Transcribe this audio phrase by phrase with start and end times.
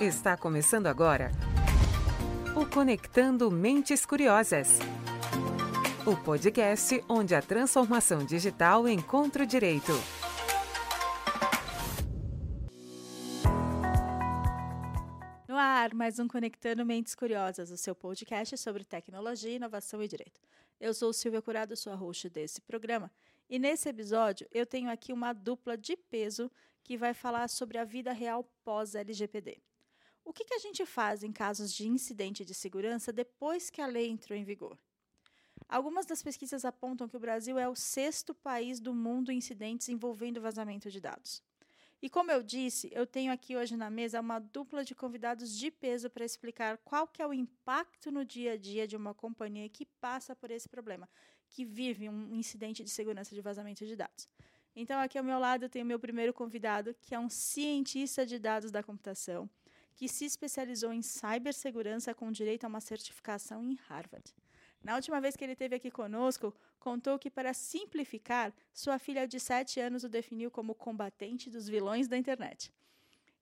[0.00, 1.32] Está começando agora
[2.54, 4.78] o Conectando Mentes Curiosas.
[6.06, 9.90] O podcast onde a transformação digital encontra o direito.
[15.48, 20.40] No ar, mais um Conectando Mentes Curiosas, o seu podcast sobre tecnologia, inovação e direito.
[20.78, 23.10] Eu sou Silvia Curado, sua host desse programa,
[23.50, 26.48] e nesse episódio eu tenho aqui uma dupla de peso
[26.84, 29.60] que vai falar sobre a vida real pós-LGPD.
[30.28, 33.86] O que, que a gente faz em casos de incidente de segurança depois que a
[33.86, 34.78] lei entrou em vigor?
[35.66, 39.88] Algumas das pesquisas apontam que o Brasil é o sexto país do mundo em incidentes
[39.88, 41.42] envolvendo vazamento de dados.
[42.02, 45.70] E como eu disse, eu tenho aqui hoje na mesa uma dupla de convidados de
[45.70, 49.66] peso para explicar qual que é o impacto no dia a dia de uma companhia
[49.70, 51.08] que passa por esse problema,
[51.48, 54.28] que vive um incidente de segurança de vazamento de dados.
[54.76, 58.38] Então, aqui ao meu lado, eu tenho meu primeiro convidado, que é um cientista de
[58.38, 59.48] dados da computação,
[59.98, 64.32] que se especializou em cibersegurança com direito a uma certificação em Harvard.
[64.80, 69.40] Na última vez que ele esteve aqui conosco, contou que, para simplificar, sua filha de
[69.40, 72.72] 7 anos o definiu como combatente dos vilões da internet.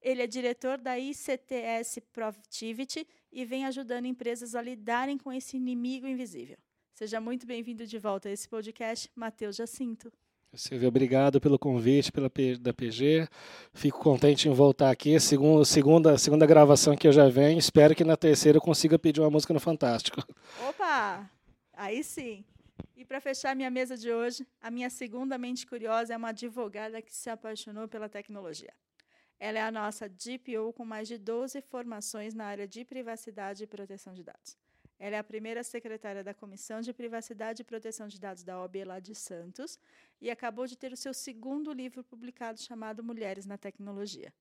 [0.01, 6.07] Ele é diretor da ICTS Protivity e vem ajudando empresas a lidarem com esse inimigo
[6.07, 6.57] invisível.
[6.95, 10.11] Seja muito bem-vindo de volta a esse podcast, Matheus Jacinto.
[10.55, 12.30] Silvia, obrigado pelo convite pela
[12.61, 13.28] da PG.
[13.75, 15.19] Fico contente em voltar aqui.
[15.20, 17.58] Segunda, segunda, segunda gravação que eu já venho.
[17.58, 20.24] Espero que na terceira eu consiga pedir uma música no Fantástico.
[20.69, 21.30] Opa!
[21.74, 22.44] Aí sim.
[22.97, 27.02] E para fechar minha mesa de hoje, a minha segunda mente curiosa é uma advogada
[27.02, 28.72] que se apaixonou pela tecnologia.
[29.39, 33.67] Ela é a nossa DPO com mais de 12 formações na área de privacidade e
[33.67, 34.56] proteção de dados.
[34.98, 38.77] Ela é a primeira secretária da Comissão de Privacidade e Proteção de Dados da OAB
[38.86, 39.78] lá de Santos
[40.20, 44.33] e acabou de ter o seu segundo livro publicado chamado Mulheres na Tecnologia.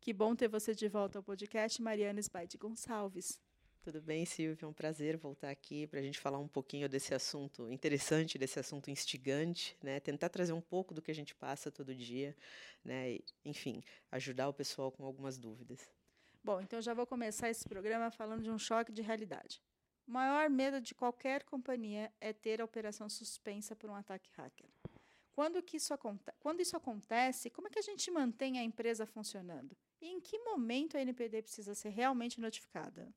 [0.00, 3.40] Que bom ter você de volta ao podcast, Mariana Spaide Gonçalves.
[3.84, 4.64] Tudo bem, Silvia?
[4.64, 8.58] É um prazer voltar aqui para a gente falar um pouquinho desse assunto interessante, desse
[8.58, 10.00] assunto instigante, né?
[10.00, 12.34] Tentar trazer um pouco do que a gente passa todo dia,
[12.82, 13.12] né?
[13.12, 15.86] E, enfim, ajudar o pessoal com algumas dúvidas.
[16.42, 19.62] Bom, então já vou começar esse programa falando de um choque de realidade.
[20.06, 24.68] O maior medo de qualquer companhia é ter a operação suspensa por um ataque hacker.
[25.34, 25.92] Quando, que isso,
[26.38, 29.76] quando isso acontece, como é que a gente mantém a empresa funcionando?
[30.00, 33.12] E em que momento a NPD precisa ser realmente notificada?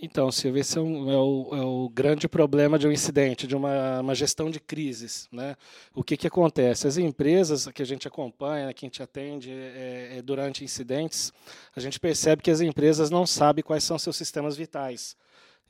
[0.00, 3.54] Então, Silvia, esse é, um, é, o, é, o, grande problema de um incidente, de
[3.54, 5.28] uma, uma gestão de crises.
[5.30, 5.54] Né?
[5.92, 6.86] O que, que acontece?
[6.86, 11.30] As empresas que a gente acompanha, que a gente atende é, é, durante incidentes,
[11.76, 15.14] a gente percebe que as empresas não sabem quais são seus sistemas vitais.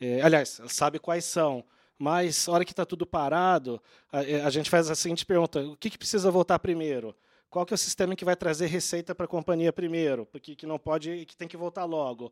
[0.00, 1.64] É, aliás, sabe quais são,
[1.98, 3.82] mas hora que está tudo parado,
[4.12, 7.14] a, é, a, gente faz a seguinte pergunta: o que, que precisa voltar primeiro?
[7.50, 10.26] Qual que é o sistema que vai trazer receita para a companhia primeiro?
[10.26, 12.30] Porque que não pode, que tem que voltar logo.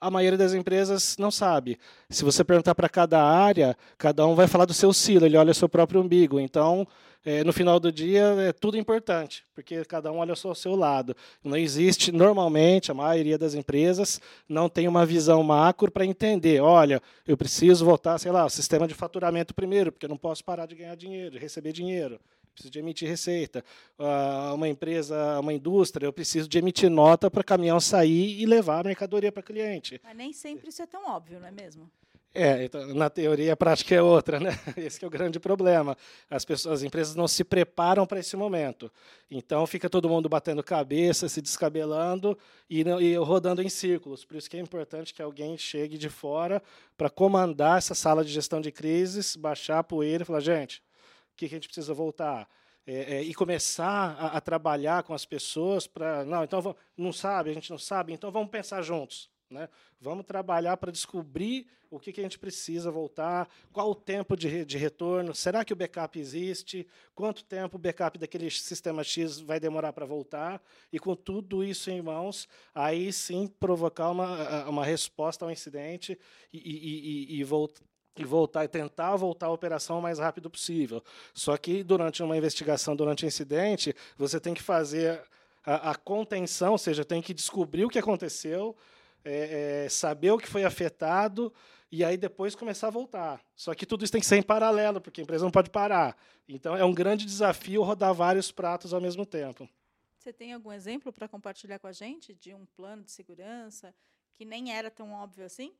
[0.00, 1.78] A maioria das empresas não sabe.
[2.08, 5.52] Se você perguntar para cada área, cada um vai falar do seu silo, ele olha
[5.52, 6.40] o seu próprio umbigo.
[6.40, 6.88] Então,
[7.24, 10.76] é, no final do dia é tudo importante, porque cada um olha só o seu
[10.76, 11.16] lado.
[11.42, 17.00] Não existe, normalmente, a maioria das empresas não tem uma visão macro para entender, olha,
[17.26, 20.66] eu preciso voltar, sei lá, ao sistema de faturamento primeiro, porque eu não posso parar
[20.66, 22.20] de ganhar dinheiro, de receber dinheiro
[22.54, 23.64] preciso de emitir receita.
[23.98, 28.80] Uh, uma empresa, uma indústria, eu preciso de emitir nota para caminhão sair e levar
[28.80, 30.00] a mercadoria para cliente.
[30.02, 31.90] Mas nem sempre isso é tão óbvio, não é mesmo?
[32.36, 34.50] É, então, na teoria a prática é outra, né?
[34.76, 35.96] Esse é o grande problema.
[36.28, 38.90] As pessoas, as empresas não se preparam para esse momento.
[39.30, 42.36] Então fica todo mundo batendo cabeça, se descabelando
[42.68, 44.24] e, e rodando em círculos.
[44.24, 46.60] Por isso que é importante que alguém chegue de fora
[46.96, 50.82] para comandar essa sala de gestão de crises, baixar a poeira e falar, gente,
[51.32, 52.48] o que a gente precisa voltar?
[52.84, 57.48] É, é, e começar a, a, trabalhar com as pessoas para não, então não sabe,
[57.48, 59.30] a gente não sabe, então vamos pensar juntos.
[59.54, 59.68] Né?
[60.00, 64.64] Vamos trabalhar para descobrir o que, que, a gente precisa voltar, qual o tempo de,
[64.64, 69.60] de, retorno, será que o backup existe, quanto tempo o backup daquele sistema X vai
[69.60, 70.60] demorar para voltar,
[70.92, 76.18] e com tudo isso em mãos, aí sim provocar uma, uma resposta ao incidente
[76.52, 77.82] e, e, e, e voltar
[78.16, 81.02] e voltar e tentar voltar a operação o mais rápido possível.
[81.32, 85.20] Só que durante uma investigação, durante um incidente, você tem que fazer
[85.64, 88.76] a, a contenção, ou seja, tem que descobrir o que aconteceu,
[89.24, 91.52] é, é, saber o que foi afetado
[91.90, 93.40] e aí depois começar a voltar.
[93.54, 96.16] Só que tudo isso tem que ser em paralelo, porque a empresa não pode parar.
[96.48, 99.68] Então é um grande desafio rodar vários pratos ao mesmo tempo.
[100.18, 103.94] Você tem algum exemplo para compartilhar com a gente de um plano de segurança
[104.32, 105.72] que nem era tão óbvio assim?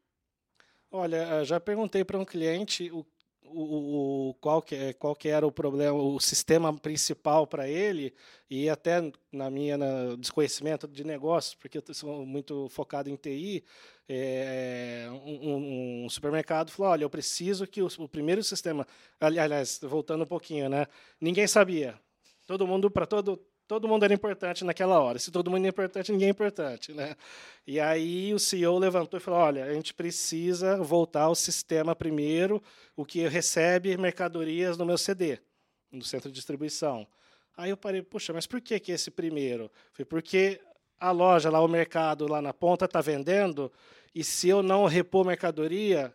[0.91, 3.05] Olha, já perguntei para um cliente o
[3.45, 8.15] o, o, qual, que, qual que era o problema, o sistema principal para ele,
[8.49, 13.65] e até na minha na desconhecimento de negócios, porque eu sou muito focado em TI,
[14.09, 18.87] é, um, um, supermercado falou, olha, eu preciso que o, o primeiro sistema,
[19.21, 20.87] aliás, voltando um pouquinho, né?
[21.21, 21.99] Ninguém sabia.
[22.47, 25.19] Todo mundo, para todo todo mundo era importante naquela hora.
[25.19, 26.93] Se todo mundo é importante, ninguém é importante.
[26.93, 27.17] Né?
[27.67, 32.63] E aí o CEO levantou e falou: olha, a gente precisa voltar ao sistema primeiro,
[32.97, 35.39] o que recebe mercadorias no meu CD,
[35.91, 37.07] no centro de distribuição.
[37.57, 39.71] Aí eu parei, puxa, mas por que, que esse primeiro?
[39.93, 40.61] Foi porque
[40.99, 43.73] a loja, lá o mercado, lá na ponta, está vendendo,
[44.15, 46.13] e se eu não repor mercadoria,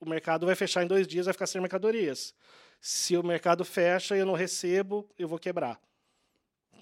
[0.00, 2.34] o mercado vai fechar em dois dias, vai ficar sem mercadorias.
[2.80, 5.80] Se o mercado fecha e eu não recebo, eu vou quebrar.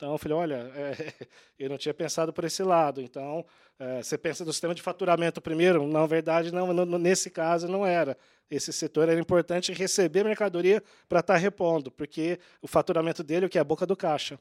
[0.00, 1.12] Então, eu falei, olha, é,
[1.58, 3.02] eu não tinha pensado por esse lado.
[3.02, 3.44] Então,
[3.78, 5.86] é, você pensa no sistema de faturamento primeiro?
[5.86, 8.16] Na verdade, não, no, nesse caso não era.
[8.50, 13.46] Esse setor era importante receber mercadoria para estar tá repondo, porque o faturamento dele é
[13.46, 14.40] o que é a boca do caixa.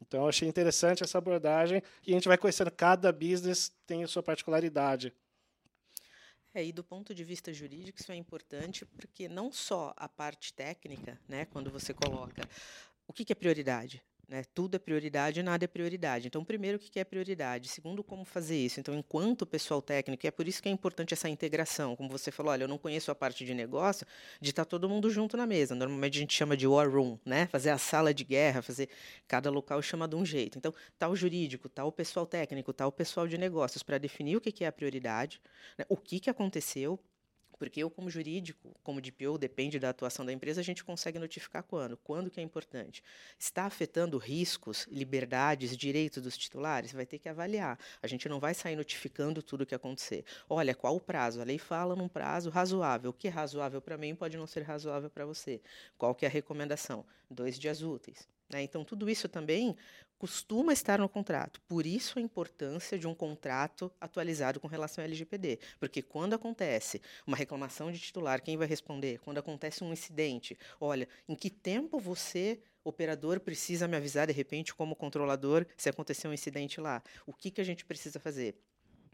[0.00, 4.06] Então, eu achei interessante essa abordagem e a gente vai conhecendo cada business tem a
[4.06, 5.12] sua particularidade.
[6.54, 10.54] É, e do ponto de vista jurídico, isso é importante, porque não só a parte
[10.54, 12.48] técnica, né, quando você coloca
[13.08, 14.44] o que, que é prioridade, né?
[14.54, 16.26] Tudo é prioridade, nada é prioridade.
[16.26, 17.68] Então, primeiro, o que é prioridade?
[17.68, 18.78] Segundo, como fazer isso?
[18.78, 21.96] Então, enquanto pessoal técnico, e é por isso que é importante essa integração.
[21.96, 24.06] Como você falou, olha, eu não conheço a parte de negócio,
[24.40, 25.74] de estar todo mundo junto na mesa.
[25.74, 27.46] Normalmente a gente chama de war room, né?
[27.46, 28.90] Fazer a sala de guerra, fazer
[29.26, 30.58] cada local chama de um jeito.
[30.58, 34.36] Então, tá o jurídico, tá o pessoal técnico, tá o pessoal de negócios para definir
[34.36, 35.40] o que é a prioridade,
[35.78, 35.86] né?
[35.88, 36.98] o que, que aconteceu,
[37.58, 41.62] porque eu, como jurídico, como DPO, depende da atuação da empresa, a gente consegue notificar
[41.62, 41.96] quando.
[41.96, 43.02] Quando que é importante.
[43.38, 46.92] Está afetando riscos, liberdades, direitos dos titulares?
[46.92, 47.78] Vai ter que avaliar.
[48.00, 50.24] A gente não vai sair notificando tudo o que acontecer.
[50.48, 51.40] Olha, qual o prazo?
[51.40, 53.10] A lei fala num prazo razoável.
[53.10, 55.60] O que é razoável para mim pode não ser razoável para você.
[55.96, 57.04] Qual que é a recomendação?
[57.30, 58.28] Dois dias úteis.
[58.50, 58.62] Né?
[58.62, 59.76] Então, tudo isso também
[60.18, 61.60] costuma estar no contrato.
[61.68, 65.58] Por isso a importância de um contrato atualizado com relação ao LGPD.
[65.78, 69.18] Porque quando acontece uma reclamação de titular, quem vai responder?
[69.20, 74.74] Quando acontece um incidente, olha, em que tempo você operador precisa me avisar de repente
[74.74, 77.02] como controlador se acontecer um incidente lá.
[77.26, 78.56] O que, que a gente precisa fazer?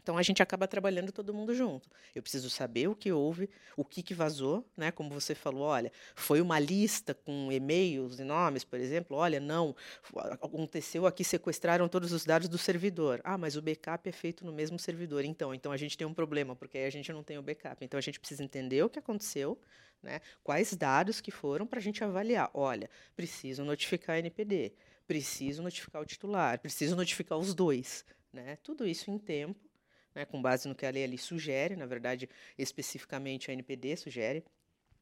[0.05, 1.89] Então a gente acaba trabalhando todo mundo junto.
[2.13, 4.91] Eu preciso saber o que houve, o que, que vazou, né?
[4.91, 9.17] Como você falou, olha, foi uma lista com e-mails e nomes, por exemplo.
[9.17, 9.75] Olha, não,
[10.39, 13.19] aconteceu aqui, sequestraram todos os dados do servidor.
[13.23, 15.25] Ah, mas o backup é feito no mesmo servidor.
[15.25, 17.83] Então, então a gente tem um problema, porque aí a gente não tem o backup.
[17.83, 19.59] Então a gente precisa entender o que aconteceu,
[20.03, 20.21] né?
[20.43, 22.51] Quais dados que foram para a gente avaliar.
[22.53, 24.71] Olha, preciso notificar a NPD,
[25.07, 28.05] preciso notificar o titular, preciso notificar os dois.
[28.31, 28.55] Né?
[28.61, 29.65] Tudo isso em tempo
[30.15, 34.43] né, com base no que a lei ali sugere, na verdade, especificamente a NPD sugere,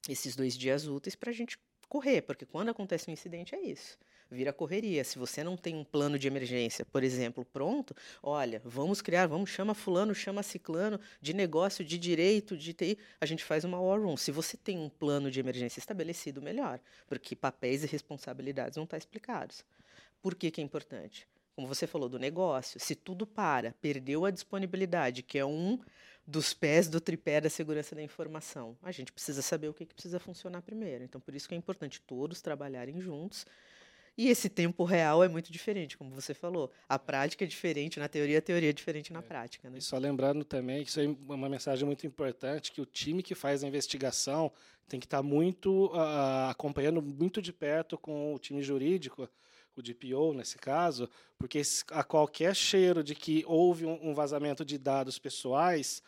[0.09, 1.57] esses dois dias úteis para a gente
[1.87, 3.97] correr, porque quando acontece um incidente é isso.
[4.31, 5.03] Vira correria.
[5.03, 9.51] Se você não tem um plano de emergência, por exemplo, pronto, olha, vamos criar, vamos
[9.51, 14.01] chama fulano, chama ciclano, de negócio, de direito, de TI, a gente faz uma war
[14.01, 14.17] room.
[14.17, 18.97] Se você tem um plano de emergência estabelecido, melhor, porque papéis e responsabilidades não estão
[18.97, 19.63] tá explicados.
[20.19, 21.27] Por que, que é importante?
[21.55, 22.79] Como você falou, do negócio.
[22.79, 25.79] Se tudo para, perdeu a disponibilidade, que é um
[26.25, 29.93] dos pés do tripé da segurança da informação, a gente precisa saber o que, que
[29.93, 31.03] precisa funcionar primeiro.
[31.03, 33.45] Então, por isso que é importante todos trabalharem juntos.
[34.15, 36.71] E esse tempo real é muito diferente, como você falou.
[36.87, 39.23] A prática é diferente na teoria, a teoria é diferente na é.
[39.23, 39.69] prática.
[39.69, 39.79] Né?
[39.79, 43.33] E só lembrando também que isso é uma mensagem muito importante, que o time que
[43.33, 44.51] faz a investigação
[44.87, 49.27] tem que estar muito uh, acompanhando muito de perto com o time jurídico,
[49.81, 51.61] o DPO nesse caso, porque
[51.91, 56.01] a qualquer cheiro de que houve um vazamento de dados pessoais,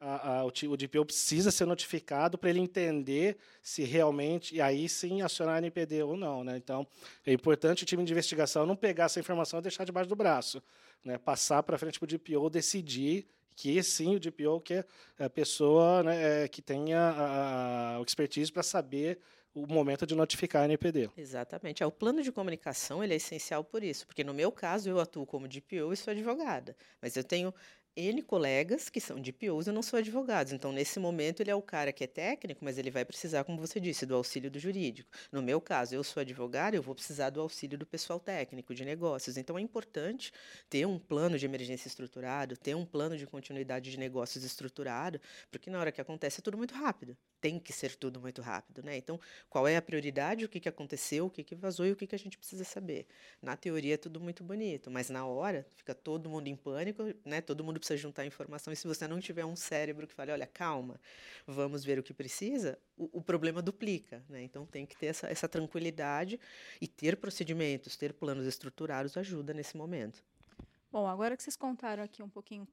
[0.00, 5.22] a, a, o, DPO precisa ser notificado para ele entender se realmente, e aí sim
[5.22, 6.44] acionar a NPD ou não.
[6.44, 6.56] Né?
[6.56, 6.86] Então,
[7.24, 10.62] é importante o time de investigação não pegar essa informação e deixar debaixo do braço.
[11.02, 11.16] Né?
[11.18, 14.84] Passar para frente para o DPO decidir que sim, o DPO que é
[15.18, 19.18] a pessoa né, é, que tenha a, a expertise para saber
[19.56, 21.08] o momento de notificar a NPD.
[21.16, 21.82] Exatamente.
[21.82, 25.00] É, o plano de comunicação ele é essencial por isso, porque no meu caso eu
[25.00, 27.54] atuo como DPO e sou advogada, mas eu tenho
[27.98, 30.52] N colegas que são DPOs e não são advogados.
[30.52, 33.58] Então, nesse momento, ele é o cara que é técnico, mas ele vai precisar, como
[33.58, 35.10] você disse, do auxílio do jurídico.
[35.32, 38.84] No meu caso, eu sou advogado, eu vou precisar do auxílio do pessoal técnico de
[38.84, 39.38] negócios.
[39.38, 40.30] Então, é importante
[40.68, 45.18] ter um plano de emergência estruturado, ter um plano de continuidade de negócios estruturado,
[45.50, 47.16] porque na hora que acontece é tudo muito rápido.
[47.40, 48.96] Tem que ser tudo muito rápido, né?
[48.96, 51.96] Então, qual é a prioridade, o que, que aconteceu, o que, que vazou e o
[51.96, 53.06] que, que a gente precisa saber.
[53.40, 57.40] Na teoria é tudo muito bonito, mas na hora fica todo mundo em pânico, né?
[57.40, 58.72] Todo mundo precisa juntar informação.
[58.72, 61.00] E se você não tiver um cérebro que fale, olha, calma,
[61.46, 64.24] vamos ver o que precisa, o, o problema duplica.
[64.28, 64.42] Né?
[64.42, 66.40] Então tem que ter essa, essa tranquilidade
[66.80, 70.22] e ter procedimentos, ter planos estruturados ajuda nesse momento.
[70.90, 72.66] Bom, agora que vocês contaram aqui um pouquinho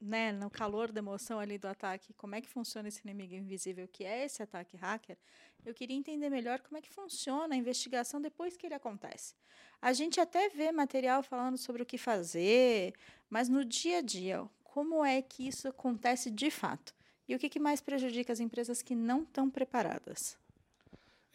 [0.00, 3.88] né, no calor da emoção ali do ataque, como é que funciona esse inimigo invisível
[3.88, 5.16] que é esse ataque hacker,
[5.64, 9.34] eu queria entender melhor como é que funciona a investigação depois que ele acontece.
[9.80, 12.94] A gente até vê material falando sobre o que fazer,
[13.28, 16.94] mas no dia a dia, como é que isso acontece de fato?
[17.28, 20.38] E o que, que mais prejudica as empresas que não estão preparadas?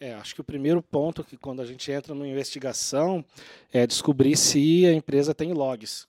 [0.00, 3.24] É, acho que o primeiro ponto que quando a gente entra numa investigação
[3.72, 6.06] é descobrir se a empresa tem logs.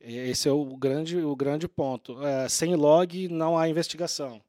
[0.00, 2.24] Esse é o grande, o grande ponto.
[2.24, 4.40] É, sem log não há investigação.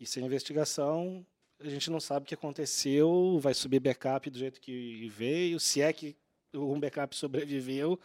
[0.00, 1.24] E sem investigação,
[1.60, 5.80] a gente não sabe o que aconteceu, vai subir backup do jeito que veio, se
[5.80, 6.16] é que
[6.52, 7.98] um backup sobreviveu.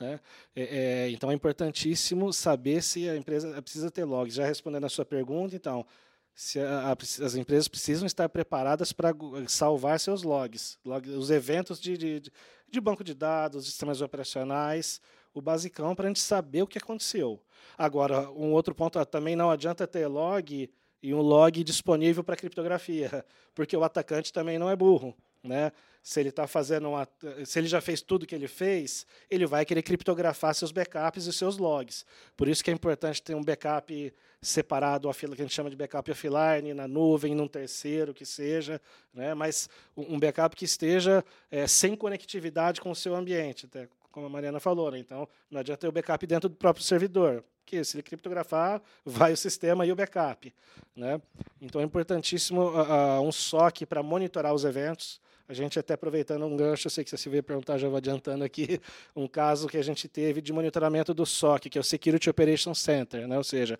[0.00, 0.20] Né?
[0.54, 4.34] É, é, então é importantíssimo saber se a empresa precisa ter logs.
[4.34, 5.86] Já respondendo a sua pergunta, então,
[6.34, 9.14] se a, a, as empresas precisam estar preparadas para
[9.48, 12.32] salvar seus logs, log, os eventos de, de,
[12.68, 15.00] de banco de dados, sistemas operacionais,
[15.32, 17.40] o basicão para a gente saber o que aconteceu.
[17.76, 20.70] Agora, um outro ponto, também não adianta ter log
[21.02, 23.24] e um log disponível para criptografia,
[23.54, 25.14] porque o atacante também não é burro.
[25.42, 25.72] Né?
[26.06, 27.08] Se ele está fazendo uma,
[27.44, 31.32] se ele já fez tudo que ele fez, ele vai querer criptografar seus backups e
[31.32, 32.06] seus logs.
[32.36, 36.08] Por isso que é importante ter um backup separado, que a gente chama de backup
[36.08, 38.80] offline, na nuvem, num terceiro que seja,
[39.12, 39.34] né?
[39.34, 44.30] mas um backup que esteja é, sem conectividade com o seu ambiente, até como a
[44.30, 44.92] Mariana falou.
[44.92, 45.00] Né?
[45.00, 49.32] Então, não adianta ter o backup dentro do próprio servidor, porque se ele criptografar, vai
[49.32, 50.54] o sistema e o backup.
[50.94, 51.20] Né?
[51.60, 55.20] Então, é importantíssimo uh, um SOC para monitorar os eventos.
[55.48, 57.96] A gente até aproveitando um gancho, eu sei que você se veio perguntar, já vou
[57.96, 58.80] adiantando aqui,
[59.14, 62.78] um caso que a gente teve de monitoramento do SOC, que é o Security Operations
[62.80, 63.36] Center, né?
[63.36, 63.78] ou seja,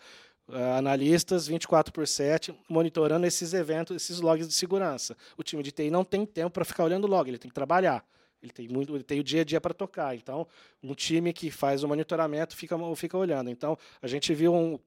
[0.77, 5.17] analistas 24 por 7 monitorando esses eventos, esses logs de segurança.
[5.37, 8.05] O time de TI não tem tempo para ficar olhando log, ele tem que trabalhar.
[8.43, 10.15] Ele tem muito, ele tem o dia a dia para tocar.
[10.15, 10.47] Então,
[10.83, 13.51] um time que faz o monitoramento fica, fica olhando.
[13.51, 14.79] Então, a gente viu um,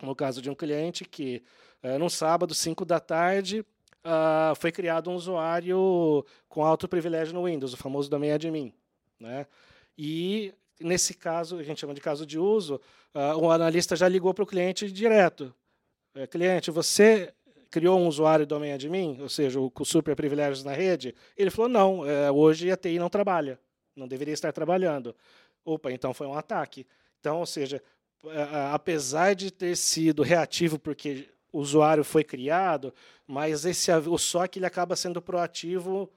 [0.00, 1.42] no caso de um cliente que,
[1.82, 3.64] é, num sábado, 5 da tarde,
[4.04, 8.72] uh, foi criado um usuário com alto privilégio no Windows, o famoso domain admin.
[9.18, 9.46] Né?
[9.96, 12.80] E, nesse caso, a gente chama de caso de uso,
[13.14, 15.54] uh, o analista já ligou para o cliente direto.
[16.14, 17.32] É, cliente, você
[17.70, 21.14] criou um usuário domain admin, ou seja, com super privilégios na rede?
[21.36, 23.58] Ele falou, não, é, hoje a TI não trabalha,
[23.94, 25.14] não deveria estar trabalhando.
[25.64, 26.86] Opa, então foi um ataque.
[27.20, 27.82] Então, ou seja,
[28.72, 32.92] apesar de ter sido reativo porque o usuário foi criado,
[33.26, 36.10] mas esse o SOC ele acaba sendo proativo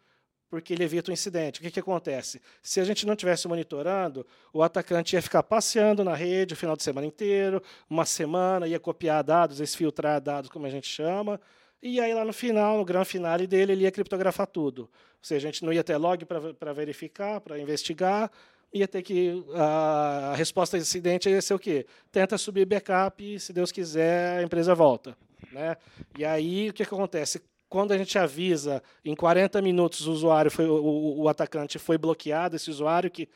[0.49, 1.61] porque ele evita o incidente.
[1.61, 2.41] O que, que acontece?
[2.61, 6.75] Se a gente não estivesse monitorando, o atacante ia ficar passeando na rede o final
[6.75, 11.39] de semana inteiro, uma semana, ia copiar dados, exfiltrar dados, como a gente chama,
[11.81, 14.81] e aí lá no final, no grande finale dele, ele ia criptografar tudo.
[14.81, 14.89] Ou
[15.23, 18.29] seja, a gente não ia ter log para verificar, para investigar,
[18.73, 21.85] ia ter que a, a resposta ao incidente ia ser o quê?
[22.11, 25.17] Tenta subir backup e, se Deus quiser, a empresa volta.
[25.51, 25.75] Né?
[26.17, 27.41] E aí o que, que acontece?
[27.71, 32.57] quando a gente avisa em 40 minutos o usuário foi o, o, atacante foi bloqueado,
[32.57, 33.29] esse usuário que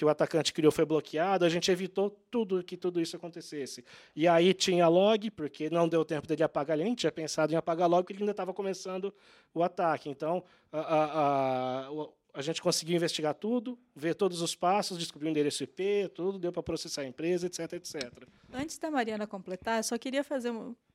[0.00, 3.84] que o atacante criou foi bloqueado, a gente evitou tudo que tudo isso acontecesse.
[4.16, 7.56] E aí tinha log, porque não deu tempo dele apagar, ele nem tinha pensado em
[7.56, 9.12] apagar log, porque ele ainda estava começando
[9.52, 10.08] o ataque.
[10.08, 10.42] Então,
[10.72, 15.64] a, a, a, a, gente conseguiu investigar tudo, ver todos os passos, descobrir o endereço
[15.64, 18.28] IP, tudo, deu para processar a empresa, etc, etc.
[18.52, 20.52] Antes da Mariana completar, só queria fazer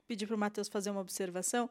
[0.08, 1.70] pedir para o Matheus fazer uma observação.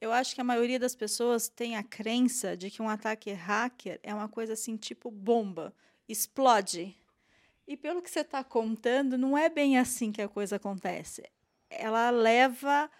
[0.00, 4.00] Eu acho que a maioria das pessoas tem a crença de que um ataque hacker
[4.02, 5.74] é uma coisa assim, tipo bomba,
[6.08, 6.96] explode.
[7.66, 11.22] E pelo que você está contando, não é bem assim que a coisa acontece.
[11.70, 12.90] Ela leva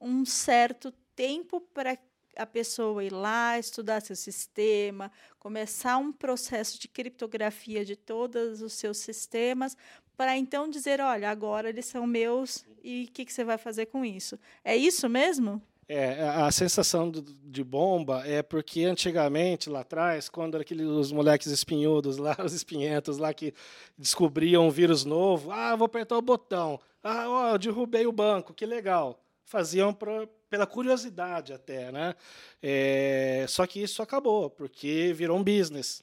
[0.00, 1.98] um certo tempo para
[2.36, 8.72] a pessoa ir lá, estudar seu sistema, começar um processo de criptografia de todos os
[8.72, 9.76] seus sistemas,
[10.16, 13.86] para então dizer: olha, agora eles são meus e o que, que você vai fazer
[13.86, 14.38] com isso?
[14.64, 15.60] É isso mesmo?
[15.86, 22.16] É, a sensação de bomba é porque antigamente, lá atrás, quando aqueles os moleques espinhudos
[22.16, 23.52] lá, os espinhentos lá que
[23.98, 28.64] descobriam um vírus novo, ah, vou apertar o botão, ah, ó, derrubei o banco, que
[28.64, 29.20] legal.
[29.44, 32.14] Faziam pra, pela curiosidade até, né?
[32.62, 36.00] É, só que isso acabou, porque virou um business.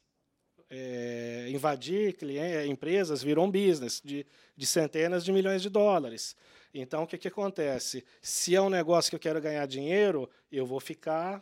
[0.70, 6.36] É, invadir clientes, empresas virou um business de, de centenas de milhões de dólares.
[6.74, 8.04] Então, o que, que acontece?
[8.22, 11.42] Se é um negócio que eu quero ganhar dinheiro, eu vou ficar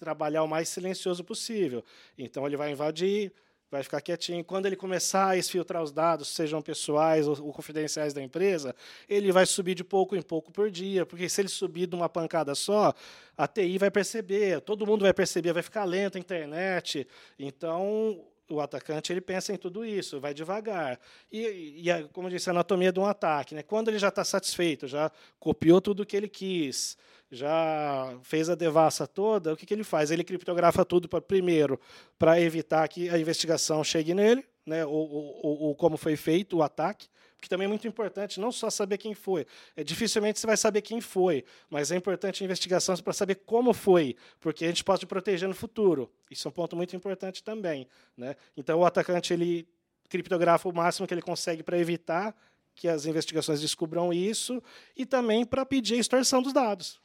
[0.00, 1.84] trabalhar o mais silencioso possível.
[2.18, 3.32] Então, ele vai invadir,
[3.74, 4.44] vai ficar quietinho.
[4.44, 8.74] Quando ele começar a exfiltrar os dados, sejam pessoais ou, confidenciais da empresa,
[9.08, 12.08] ele vai subir de pouco em pouco por dia, porque se ele subir de uma
[12.08, 12.94] pancada só,
[13.36, 17.06] a TI vai perceber, todo mundo vai perceber, vai ficar lento a internet.
[17.36, 21.00] Então, o atacante ele pensa em tudo isso, vai devagar.
[21.32, 23.54] E, e como eu disse, a anatomia de um ataque.
[23.54, 23.62] Né?
[23.62, 26.96] Quando ele já está satisfeito, já copiou tudo o que ele quis,
[27.34, 30.10] já fez a devassa toda, o que, que ele faz?
[30.10, 31.80] Ele criptografa tudo pra, primeiro
[32.18, 36.62] para evitar que a investigação chegue nele, né, ou, ou, ou, como foi feito o
[36.62, 39.46] ataque, porque também é muito importante não só saber quem foi.
[39.76, 43.74] É, dificilmente você vai saber quem foi, mas é importante a investigação para saber como
[43.74, 46.10] foi, porque a gente pode proteger no futuro.
[46.30, 47.86] Isso é um ponto muito importante também.
[48.16, 48.34] Né?
[48.56, 49.68] Então, o atacante ele
[50.08, 52.34] criptografa o máximo que ele consegue para evitar
[52.74, 54.62] que as investigações descubram isso
[54.96, 57.00] e também para pedir a extorsão dos dados.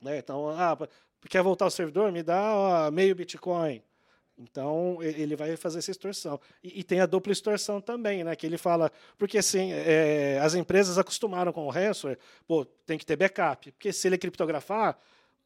[0.00, 0.18] Né?
[0.18, 0.76] Então, ah,
[1.28, 2.12] quer voltar ao servidor?
[2.12, 3.82] Me dá ó, meio Bitcoin.
[4.38, 6.38] Então, ele vai fazer essa extorsão.
[6.62, 8.36] E, e, tem a dupla extorsão também, né?
[8.36, 8.92] que ele fala...
[9.16, 13.72] Porque, assim, é, as empresas acostumaram com o ransomware, pô, tem que ter backup.
[13.72, 14.98] Porque se ele criptografar,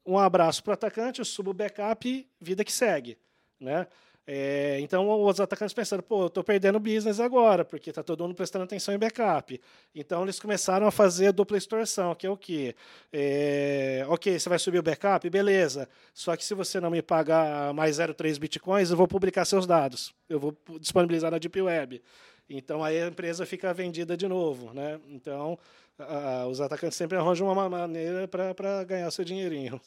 [0.05, 3.17] um abraço para o atacante, eu subo o backup, vida que segue.
[3.61, 3.87] Né?
[4.33, 8.33] É, então, os atacantes pensaram, pô, eu estou perdendo business agora, porque está todo mundo
[8.33, 9.61] prestando atenção em backup.
[9.93, 12.77] Então, eles começaram a fazer a dupla extorsão, que é o quê?
[13.13, 15.29] É, ok, você vai subir o backup?
[15.29, 15.89] Beleza.
[16.15, 20.15] Só que se você não me pagar mais 0,3 bitcoins, eu vou publicar seus dados.
[20.29, 22.01] Eu vou disponibilizar na Deep Web.
[22.49, 24.73] Então, aí a empresa fica vendida de novo.
[24.73, 25.01] Né?
[25.09, 25.59] Então,
[25.99, 29.81] a, os atacantes sempre arranjam uma maneira para ganhar seu dinheirinho.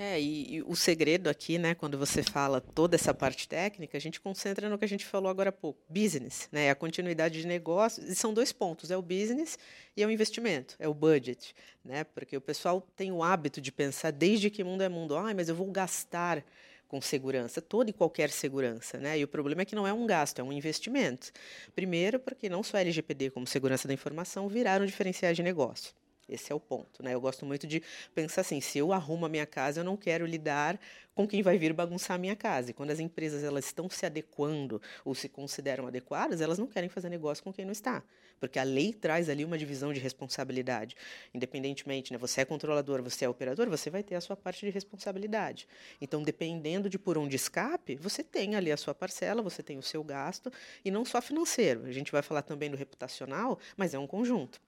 [0.00, 4.00] É, e, e, o segredo aqui, né, quando você fala toda essa parte técnica, a
[4.00, 7.48] gente concentra no que a gente falou agora há pouco, business, né, a continuidade de
[7.48, 9.58] negócio, e são dois pontos, é o business
[9.96, 11.52] e é o investimento, é o budget,
[11.84, 15.34] né, porque o pessoal tem o hábito de pensar desde que mundo é mundo, ah,
[15.34, 16.44] mas eu vou gastar
[16.86, 20.06] com segurança, toda e qualquer segurança, né, e o problema é que não é um
[20.06, 21.32] gasto, é um investimento.
[21.74, 25.92] Primeiro, porque não só a LGPD como segurança da informação viraram diferenciais de negócio.
[26.28, 27.14] Esse é o ponto, né?
[27.14, 27.82] Eu gosto muito de
[28.14, 30.78] pensar assim, se eu arrumo a minha casa, eu não quero lidar
[31.14, 32.70] com quem vai vir bagunçar a minha casa.
[32.70, 36.88] E quando as empresas elas estão se adequando ou se consideram adequadas, elas não querem
[36.88, 38.04] fazer negócio com quem não está,
[38.38, 40.94] porque a lei traz ali uma divisão de responsabilidade.
[41.34, 44.70] Independentemente, né, você é controlador, você é operador, você vai ter a sua parte de
[44.70, 45.66] responsabilidade.
[46.00, 49.82] Então, dependendo de por onde escape, você tem ali a sua parcela, você tem o
[49.82, 50.52] seu gasto
[50.84, 51.84] e não só financeiro.
[51.86, 54.60] A gente vai falar também do reputacional, mas é um conjunto.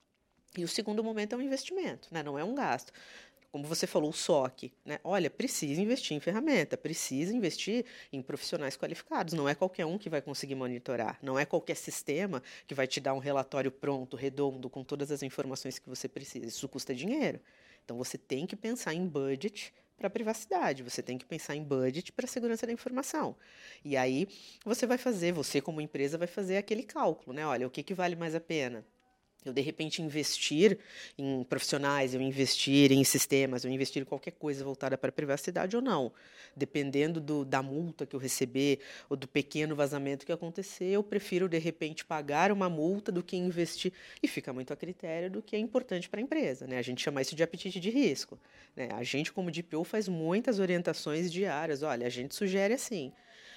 [0.56, 2.22] E o segundo momento é um investimento, né?
[2.22, 2.92] não é um gasto.
[3.52, 4.72] Como você falou, o SOC.
[4.84, 5.00] Né?
[5.02, 9.34] Olha, precisa investir em ferramenta, precisa investir em profissionais qualificados.
[9.34, 13.00] Não é qualquer um que vai conseguir monitorar, não é qualquer sistema que vai te
[13.00, 16.46] dar um relatório pronto, redondo, com todas as informações que você precisa.
[16.46, 17.40] Isso custa dinheiro.
[17.84, 22.10] Então você tem que pensar em budget para privacidade, você tem que pensar em budget
[22.12, 23.36] para segurança da informação.
[23.84, 24.28] E aí
[24.64, 27.44] você vai fazer, você como empresa vai fazer aquele cálculo, né?
[27.44, 28.86] Olha, o que, que vale mais a pena?
[29.44, 30.78] Eu de repente investir
[31.16, 35.76] em profissionais, eu investir em sistemas, eu investir em qualquer coisa voltada para a privacidade
[35.76, 36.12] ou não.
[36.54, 41.48] Dependendo do, da multa que eu receber ou do pequeno vazamento que acontecer, eu prefiro
[41.48, 43.92] de repente pagar uma multa do que investir.
[44.22, 46.66] E fica muito a critério do que é importante para a empresa.
[46.66, 46.78] Né?
[46.78, 48.38] A gente chama isso de apetite de risco.
[48.76, 48.88] Né?
[48.92, 51.82] A gente, como DPO, faz muitas orientações diárias.
[51.82, 53.12] Olha, a gente sugere assim.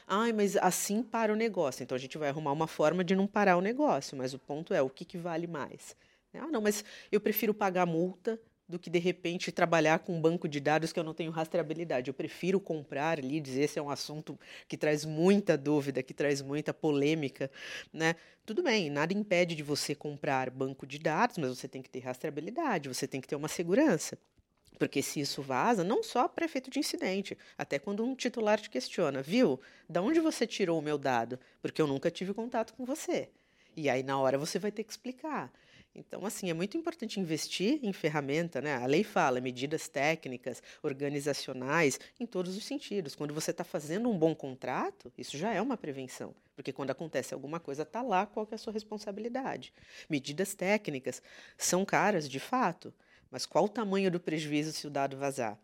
[0.07, 1.83] Ai, mas assim para o negócio.
[1.83, 4.17] Então a gente vai arrumar uma forma de não parar o negócio.
[4.17, 5.95] Mas o ponto é o que, que vale mais.
[6.33, 10.47] Ah, não, mas eu prefiro pagar multa do que de repente trabalhar com um banco
[10.47, 12.09] de dados que eu não tenho rastreabilidade.
[12.09, 16.73] Eu prefiro comprar leads, esse é um assunto que traz muita dúvida, que traz muita
[16.73, 17.51] polêmica,
[17.91, 18.15] né?
[18.45, 21.99] Tudo bem, nada impede de você comprar banco de dados, mas você tem que ter
[21.99, 24.17] rastreabilidade, você tem que ter uma segurança.
[24.77, 28.69] Porque se isso vaza, não só para efeito de incidente, até quando um titular te
[28.69, 29.59] questiona, viu?
[29.87, 31.39] Da onde você tirou o meu dado?
[31.61, 33.29] Porque eu nunca tive contato com você.
[33.75, 35.51] E aí, na hora, você vai ter que explicar.
[35.95, 38.75] Então, assim, é muito importante investir em ferramenta, né?
[38.75, 43.13] A lei fala medidas técnicas, organizacionais, em todos os sentidos.
[43.13, 46.33] Quando você está fazendo um bom contrato, isso já é uma prevenção.
[46.55, 49.71] Porque quando acontece alguma coisa, está lá qual é a sua responsabilidade.
[50.09, 51.21] Medidas técnicas
[51.57, 52.91] são caras, de fato.
[53.33, 55.57] Mas qual o tamanho do prejuízo se o dado vazar?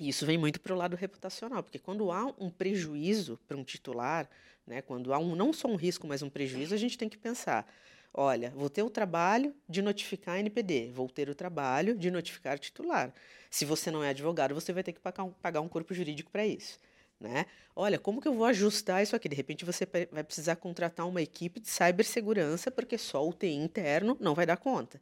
[0.00, 3.64] E isso vem muito para o lado reputacional, porque quando há um prejuízo para um
[3.64, 4.30] titular,
[4.64, 7.18] né, quando há um, não só um risco, mas um prejuízo, a gente tem que
[7.18, 7.66] pensar:
[8.14, 12.56] olha, vou ter o trabalho de notificar a NPD, vou ter o trabalho de notificar
[12.60, 13.12] titular.
[13.50, 16.30] Se você não é advogado, você vai ter que pagar um, pagar um corpo jurídico
[16.30, 16.78] para isso.
[17.18, 17.46] Né?
[17.74, 19.28] Olha, como que eu vou ajustar isso aqui?
[19.28, 24.16] De repente você vai precisar contratar uma equipe de cibersegurança, porque só o TI interno
[24.20, 25.00] não vai dar conta.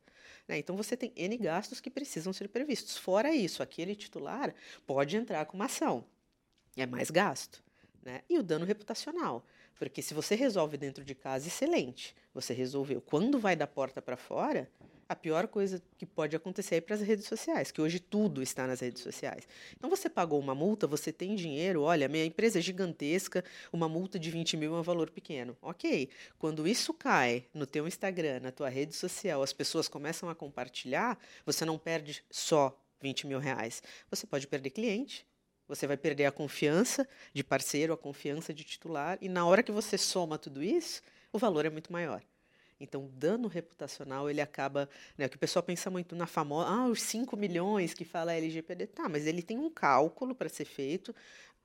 [0.48, 0.58] Né?
[0.58, 2.96] Então você tem N gastos que precisam ser previstos.
[2.96, 4.54] Fora isso, aquele titular
[4.86, 6.04] pode entrar com uma ação.
[6.76, 7.62] É mais gasto.
[8.02, 8.22] Né?
[8.28, 9.44] E o dano reputacional.
[9.78, 12.16] Porque se você resolve dentro de casa, excelente.
[12.34, 13.00] Você resolveu.
[13.00, 14.68] Quando vai da porta para fora,
[15.08, 18.66] a pior coisa que pode acontecer é para as redes sociais, que hoje tudo está
[18.66, 19.48] nas redes sociais.
[19.76, 23.42] Então você pagou uma multa, você tem dinheiro, olha, minha empresa é gigantesca,
[23.72, 25.56] uma multa de 20 mil é um valor pequeno.
[25.62, 26.10] Ok.
[26.38, 31.18] Quando isso cai no teu Instagram, na tua rede social, as pessoas começam a compartilhar,
[31.46, 33.82] você não perde só 20 mil reais.
[34.10, 35.26] Você pode perder cliente,
[35.66, 39.72] você vai perder a confiança de parceiro, a confiança de titular, e na hora que
[39.72, 42.22] você soma tudo isso, o valor é muito maior.
[42.80, 44.88] Então, o dano reputacional, ele acaba.
[45.16, 46.68] Né, o que o pessoal pensa muito na famosa.
[46.70, 48.86] Ah, os 5 milhões que fala LGPD.
[48.88, 51.14] Tá, mas ele tem um cálculo para ser feito.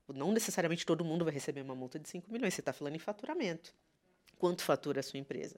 [0.08, 2.54] Não necessariamente todo mundo vai receber uma multa de 5 milhões.
[2.54, 3.72] Você está falando em faturamento.
[4.38, 5.56] Quanto fatura a sua empresa?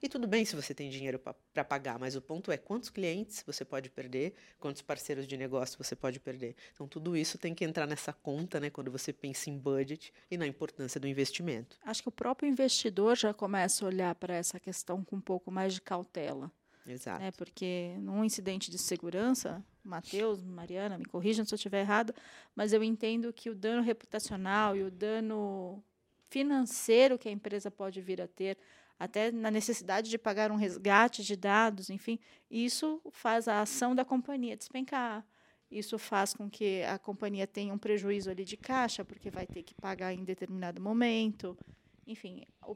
[0.00, 3.42] E tudo bem se você tem dinheiro para pagar, mas o ponto é quantos clientes
[3.44, 6.54] você pode perder, quantos parceiros de negócio você pode perder.
[6.72, 10.38] Então, tudo isso tem que entrar nessa conta, né, quando você pensa em budget e
[10.38, 11.76] na importância do investimento.
[11.82, 15.50] Acho que o próprio investidor já começa a olhar para essa questão com um pouco
[15.50, 16.50] mais de cautela.
[16.86, 17.20] Exato.
[17.20, 22.14] Né, porque num incidente de segurança, Matheus, Mariana, me corrijam se eu estiver errado,
[22.54, 25.82] mas eu entendo que o dano reputacional e o dano
[26.30, 28.56] financeiro que a empresa pode vir a ter
[28.98, 32.18] até na necessidade de pagar um resgate de dados, enfim,
[32.50, 35.24] isso faz a ação da companhia despencar.
[35.70, 39.62] Isso faz com que a companhia tenha um prejuízo ali de caixa, porque vai ter
[39.62, 41.56] que pagar em determinado momento.
[42.06, 42.74] Enfim, o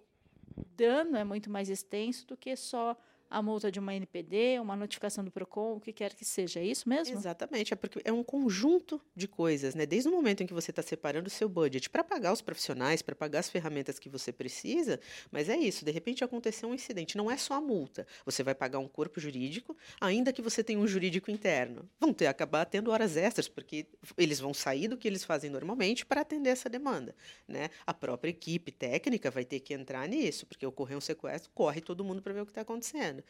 [0.76, 2.96] dano é muito mais extenso do que só
[3.32, 6.60] a multa de uma NPD, uma notificação do PROCON, o que quer que seja.
[6.60, 7.16] É isso mesmo?
[7.16, 7.72] Exatamente.
[7.72, 9.86] É porque é um conjunto de coisas, né?
[9.86, 13.00] Desde o momento em que você está separando o seu budget para pagar os profissionais,
[13.00, 15.82] para pagar as ferramentas que você precisa, mas é isso.
[15.82, 17.16] De repente aconteceu um incidente.
[17.16, 18.06] Não é só a multa.
[18.26, 21.88] Você vai pagar um corpo jurídico, ainda que você tenha um jurídico interno.
[21.98, 23.86] Vão ter acabar tendo horas extras, porque
[24.18, 27.14] eles vão sair do que eles fazem normalmente para atender essa demanda.
[27.48, 27.70] Né?
[27.86, 32.04] A própria equipe técnica vai ter que entrar nisso, porque ocorreu um sequestro, corre todo
[32.04, 33.21] mundo para ver o que está acontecendo.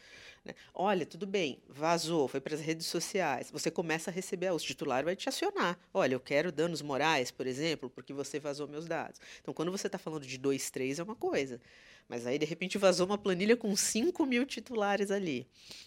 [0.44, 0.54] Né?
[0.74, 3.50] Olha, tudo bem, vazou, foi para as redes sociais.
[3.50, 5.78] Você começa a receber, o titular vai te acionar.
[5.94, 9.20] Olha, eu quero danos morais, por exemplo, porque você vazou meus dados.
[9.40, 11.60] Então, quando você está falando de dois, três, é uma coisa.
[12.08, 15.46] Mas aí, de repente, vazou uma planilha com 5 mil titulares ali.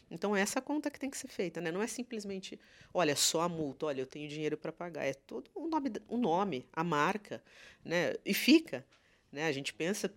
[0.10, 1.60] Então, é essa conta que tem que ser feita.
[1.60, 1.72] Né?
[1.72, 2.60] Não é simplesmente,
[2.94, 5.04] olha, só a multa, olha, eu tenho dinheiro para pagar.
[5.04, 7.44] É todo o nome, o nome, a marca.
[7.84, 8.16] Né?
[8.26, 8.86] E fica.
[9.32, 9.46] Né?
[9.46, 10.12] A gente pensa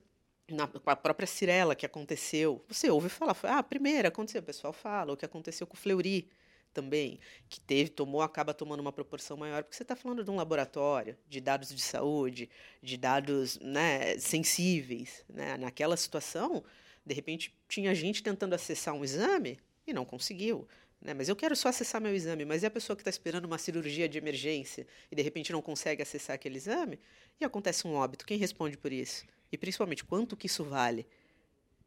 [0.48, 2.64] na, com a própria Cirela que aconteceu.
[2.68, 5.78] Você ouve falar, ah, a primeira aconteceu, o pessoal fala, o que aconteceu com o
[5.78, 6.28] Fleury
[6.72, 10.37] também, que teve, tomou, acaba tomando uma proporção maior, porque você está falando de um
[10.37, 12.48] laboratório, de dados de saúde,
[12.82, 15.24] de dados né, sensíveis.
[15.28, 15.56] Né?
[15.56, 16.62] Naquela situação,
[17.04, 20.68] de repente, tinha gente tentando acessar um exame e não conseguiu.
[21.00, 21.14] Né?
[21.14, 23.58] Mas eu quero só acessar meu exame, mas e a pessoa que está esperando uma
[23.58, 26.98] cirurgia de emergência e de repente não consegue acessar aquele exame?
[27.40, 29.24] E acontece um óbito, quem responde por isso?
[29.50, 31.06] E principalmente, quanto que isso vale?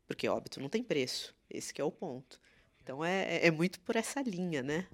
[0.08, 1.36] Porque óbito não tem preço.
[1.50, 2.40] Esse é o ponto.
[2.82, 4.88] Então é, é, é muito por essa linha, né?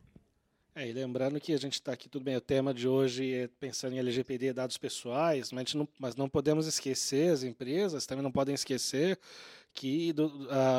[0.78, 3.48] É, e lembrando que a gente está aqui, tudo bem, o tema de hoje é
[3.60, 8.32] pensando em LGPD dados pessoais, mas não, mas não podemos esquecer, as empresas também não
[8.32, 9.18] podem esquecer
[9.74, 10.30] que do,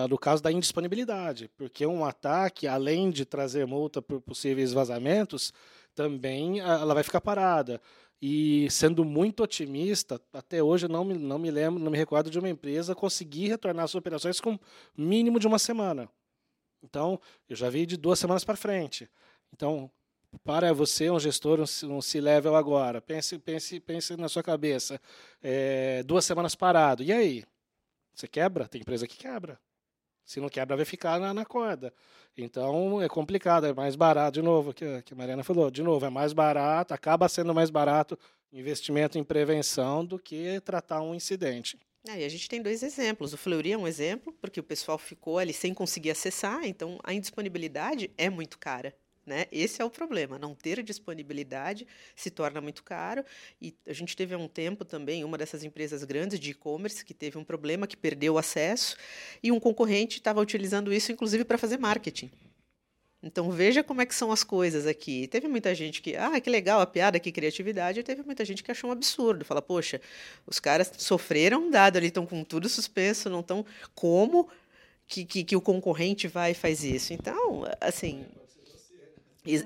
[0.09, 5.53] do caso da indisponibilidade, porque um ataque, além de trazer multa por possíveis vazamentos,
[5.97, 7.81] também ela vai ficar parada.
[8.23, 12.39] E sendo muito otimista, até hoje não me, não me lembro, não me recordo de
[12.39, 14.57] uma empresa conseguir retornar as operações com
[14.97, 16.09] mínimo de uma semana.
[16.85, 19.11] Então, eu já vi de duas semanas para frente.
[19.53, 19.91] Então,
[20.45, 25.01] para você, um gestor, um C-level agora, pense, pense, pense na sua cabeça.
[25.43, 27.03] É, duas semanas parado.
[27.03, 27.45] E aí?
[28.15, 28.67] Você quebra?
[28.67, 29.59] Tem empresa que quebra.
[30.25, 31.93] Se não quebra, vai ficar na, na corda.
[32.37, 36.05] Então é complicado, é mais barato, de novo, que, que a Mariana falou, de novo,
[36.05, 38.19] é mais barato, acaba sendo mais barato
[38.53, 41.79] investimento em prevenção do que tratar um incidente.
[42.07, 43.33] É, e a gente tem dois exemplos.
[43.33, 47.13] O Fleury é um exemplo, porque o pessoal ficou ali sem conseguir acessar, então a
[47.13, 48.95] indisponibilidade é muito cara.
[49.29, 49.45] Né?
[49.53, 50.39] Esse é o problema.
[50.39, 51.87] Não ter disponibilidade
[52.17, 53.23] se torna muito caro.
[53.61, 57.13] E a gente teve há um tempo também uma dessas empresas grandes de e-commerce que
[57.13, 58.97] teve um problema, que perdeu o acesso,
[59.43, 62.31] e um concorrente estava utilizando isso, inclusive, para fazer marketing.
[63.23, 65.27] Então veja como é que são as coisas aqui.
[65.27, 68.63] Teve muita gente que, ah, que legal a piada, que criatividade, e teve muita gente
[68.63, 69.45] que achou um absurdo.
[69.45, 70.01] Fala, poxa,
[70.47, 73.67] os caras sofreram um dado ali, estão com tudo suspenso, não estão.
[73.95, 74.49] Como
[75.07, 77.13] que, que, que o concorrente vai e faz isso?
[77.13, 78.25] Então, assim,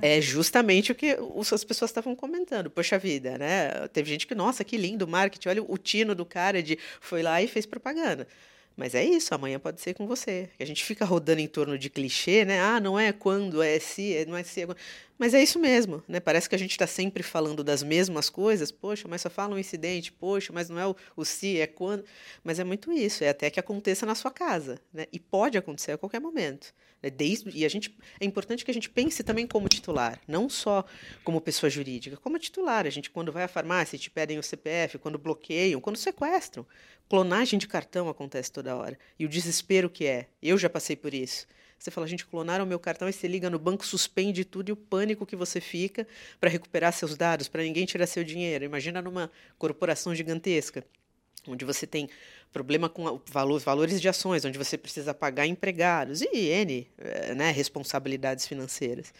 [0.01, 1.17] é justamente o que
[1.53, 2.71] as pessoas estavam comentando.
[2.71, 3.89] Poxa vida, né?
[3.89, 7.43] Teve gente que, nossa, que lindo marketing, olha o tino do cara de foi lá
[7.43, 8.27] e fez propaganda.
[8.77, 10.49] Mas é isso, amanhã pode ser com você.
[10.59, 12.61] A gente fica rodando em torno de clichê, né?
[12.61, 14.63] Ah, não é quando, é se, é, não é se.
[14.63, 14.67] É...
[15.23, 16.19] Mas é isso mesmo, né?
[16.19, 18.73] Parece que a gente está sempre falando das mesmas coisas.
[18.73, 20.11] Poxa, mas só fala um incidente.
[20.11, 22.05] Poxa, mas não é o, o se, é quando.
[22.43, 23.23] Mas é muito isso.
[23.23, 25.07] É até que aconteça na sua casa, né?
[25.13, 26.75] E pode acontecer a qualquer momento.
[27.01, 27.09] Né?
[27.09, 30.85] Desde, e a gente, é importante que a gente pense também como titular, não só
[31.23, 32.85] como pessoa jurídica, como titular.
[32.85, 36.67] A gente, quando vai à farmácia, te pedem o CPF, quando bloqueiam, quando sequestram.
[37.09, 38.99] Clonagem de cartão acontece toda hora.
[39.17, 40.27] E o desespero que é.
[40.43, 41.47] Eu já passei por isso.
[41.83, 44.77] Você fala, gente, clonaram meu cartão, e você liga no banco, suspende tudo e o
[44.77, 46.07] pânico que você fica
[46.39, 48.65] para recuperar seus dados, para ninguém tirar seu dinheiro.
[48.65, 50.85] Imagina numa corporação gigantesca,
[51.45, 52.09] onde você tem
[52.53, 57.51] problema com valores, valores de ações, onde você precisa pagar empregados e N eh, né,
[57.51, 59.13] responsabilidades financeiras.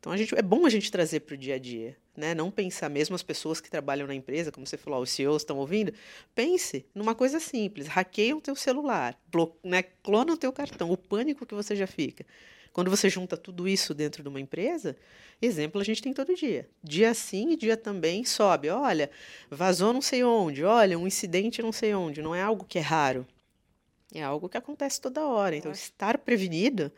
[0.00, 2.34] Então a gente, é bom a gente trazer para o dia a dia, né?
[2.34, 5.58] Não pensar mesmo as pessoas que trabalham na empresa, como você falou, os CEOs estão
[5.58, 5.92] ouvindo.
[6.34, 9.18] Pense numa coisa simples: hackeiam o teu celular,
[9.62, 9.82] né?
[9.82, 12.24] clonam o teu cartão, o pânico que você já fica.
[12.72, 14.96] Quando você junta tudo isso dentro de uma empresa,
[15.40, 16.68] exemplo a gente tem todo dia.
[16.84, 18.68] Dia sim e dia também sobe.
[18.68, 19.10] Olha,
[19.50, 20.62] vazou não sei onde.
[20.62, 22.20] Olha, um incidente não sei onde.
[22.20, 23.26] Não é algo que é raro.
[24.12, 25.56] É algo que acontece toda hora.
[25.56, 26.92] Então, estar prevenido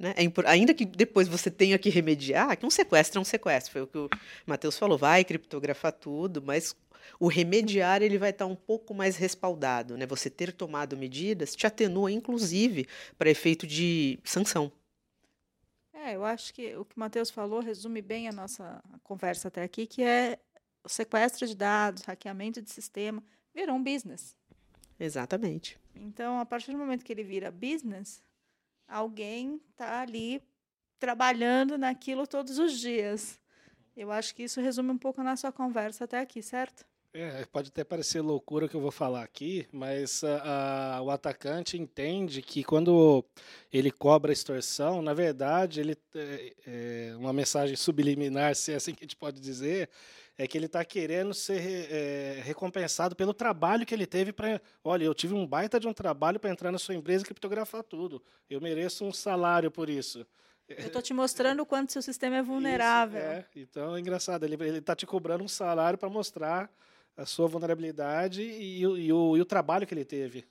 [0.00, 0.14] né?
[0.16, 3.82] É ainda que depois você tenha que remediar, que um sequestro é um sequestro, foi
[3.82, 4.08] o que o
[4.46, 6.74] Matheus falou, vai criptografar tudo, mas
[7.18, 9.98] o remediar ele vai estar um pouco mais respaldado.
[9.98, 10.06] Né?
[10.06, 14.72] Você ter tomado medidas te atenua, inclusive, para efeito de sanção.
[15.92, 19.62] É, eu acho que o que o Matheus falou resume bem a nossa conversa até
[19.62, 20.38] aqui, que é
[20.82, 23.22] o sequestro de dados, hackeamento de sistema,
[23.54, 24.34] virou um business.
[24.98, 25.78] Exatamente.
[25.94, 28.22] Então, a partir do momento que ele vira business,
[28.90, 30.42] alguém está ali
[30.98, 33.40] trabalhando naquilo todos os dias.
[33.96, 36.84] Eu acho que isso resume um pouco a nossa conversa até aqui, certo?
[37.12, 40.22] É, pode até parecer loucura que eu vou falar aqui, mas
[41.02, 43.24] o atacante entende que quando
[43.72, 49.02] ele cobra extorsão, na verdade, ele é, é uma mensagem subliminar, se é assim que
[49.02, 49.90] a gente pode dizer,
[50.40, 51.60] é que ele está querendo ser
[51.92, 54.58] é, recompensado pelo trabalho que ele teve para.
[54.82, 57.82] Olha, eu tive um baita de um trabalho para entrar na sua empresa e criptografar
[57.82, 58.22] tudo.
[58.48, 60.26] Eu mereço um salário por isso.
[60.66, 63.20] Eu estou te mostrando o quanto seu sistema é vulnerável.
[63.20, 64.44] Isso, é, então é engraçado.
[64.44, 66.70] Ele está te cobrando um salário para mostrar
[67.14, 70.46] a sua vulnerabilidade e, e, o, e o trabalho que ele teve.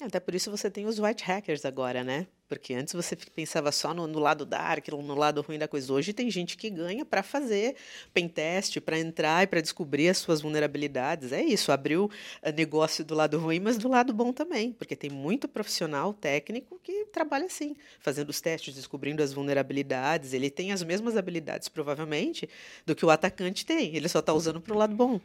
[0.00, 2.26] Até por isso você tem os white hackers agora, né?
[2.48, 5.92] Porque antes você pensava só no, no lado dark, no lado ruim da coisa.
[5.92, 7.76] Hoje tem gente que ganha para fazer
[8.12, 11.32] pentest, para entrar e para descobrir as suas vulnerabilidades.
[11.32, 12.10] É isso, abriu
[12.42, 14.72] eh, negócio do lado ruim, mas do lado bom também.
[14.72, 20.32] Porque tem muito profissional técnico que trabalha assim, fazendo os testes, descobrindo as vulnerabilidades.
[20.32, 22.48] Ele tem as mesmas habilidades, provavelmente,
[22.84, 23.94] do que o atacante tem.
[23.94, 25.20] Ele só está usando para o lado bom.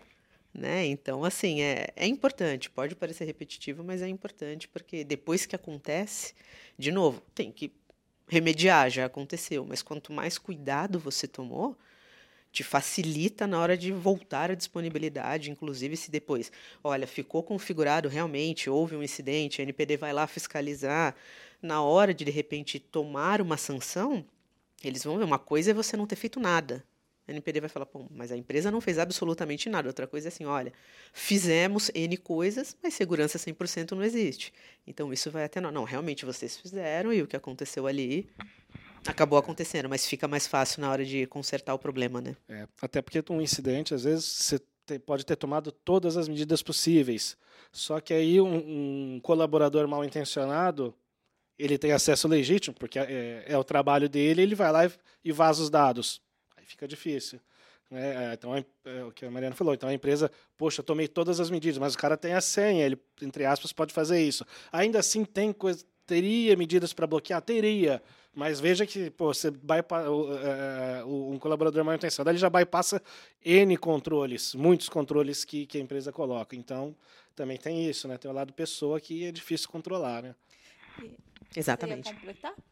[0.54, 0.86] Né?
[0.88, 2.70] Então, assim, é, é importante.
[2.70, 6.34] Pode parecer repetitivo, mas é importante porque depois que acontece,
[6.78, 7.72] de novo, tem que
[8.28, 9.66] remediar, já aconteceu.
[9.66, 11.78] Mas quanto mais cuidado você tomou,
[12.52, 16.52] te facilita na hora de voltar à disponibilidade, inclusive se depois,
[16.84, 21.16] olha, ficou configurado realmente, houve um incidente, a NPD vai lá fiscalizar,
[21.62, 24.26] na hora de de repente tomar uma sanção,
[24.84, 26.84] eles vão ver uma coisa é você não ter feito nada,
[27.30, 29.88] a NPD vai falar, Pô, mas a empresa não fez absolutamente nada.
[29.88, 30.74] Outra coisa é assim, olha,
[31.13, 34.52] fizemos N coisas, mas segurança 100% não existe.
[34.86, 38.28] Então isso vai até não, não, realmente vocês fizeram e o que aconteceu ali
[39.06, 42.36] acabou acontecendo, mas fica mais fácil na hora de consertar o problema, né?
[42.50, 47.38] É, até porque um incidente, às vezes, você pode ter tomado todas as medidas possíveis,
[47.72, 50.94] só que aí um, um colaborador mal intencionado
[51.58, 54.92] ele tem acesso legítimo, porque é, é, o trabalho dele, ele vai lá e,
[55.26, 56.22] e vaza os dados
[56.70, 57.40] fica difícil.
[57.90, 58.32] Né?
[58.32, 61.40] É, então, é, é, o que a Mariana falou, então a empresa, poxa, tomei todas
[61.40, 64.46] as medidas, mas o cara tem a senha, ele, entre aspas, pode fazer isso.
[64.72, 67.42] Ainda assim, tem coisa, teria medidas para bloquear?
[67.42, 68.02] Teria.
[68.34, 73.02] Mas veja que pô, você bypa, uh, uh, um colaborador mal intencionado ele já bypassa
[73.44, 76.56] N controles, muitos controles que, que a empresa coloca.
[76.56, 76.96] Então,
[77.36, 78.18] também tem isso, né?
[78.18, 80.36] Tem o lado pessoa que é difícil controlar, né?
[81.56, 82.16] Exatamente.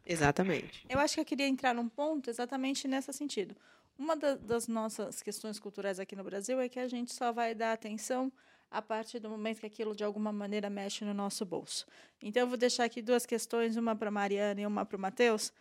[0.06, 0.86] Exatamente.
[0.88, 3.56] Eu acho que eu queria entrar num ponto exatamente nesse sentido.
[3.98, 7.56] Uma da, das nossas questões culturais aqui no Brasil é que a gente só vai
[7.56, 8.32] dar atenção
[8.70, 11.86] a partir do momento que aquilo de alguma maneira mexe no nosso bolso.
[12.22, 15.52] Então eu vou deixar aqui duas questões, uma para Mariana e uma para o Matheus,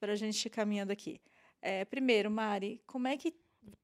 [0.00, 1.20] para a gente ir caminhando aqui.
[1.62, 3.34] É, primeiro, Mari, como é que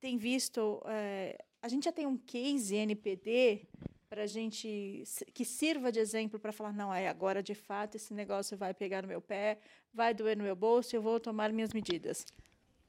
[0.01, 0.83] tem visto?
[0.87, 3.69] É, a gente já tem um case NPD
[4.09, 8.59] para gente que sirva de exemplo para falar não, é agora de fato esse negócio
[8.59, 9.59] vai pegar no meu pé,
[9.93, 12.27] vai doer no meu bolso, eu vou tomar minhas medidas.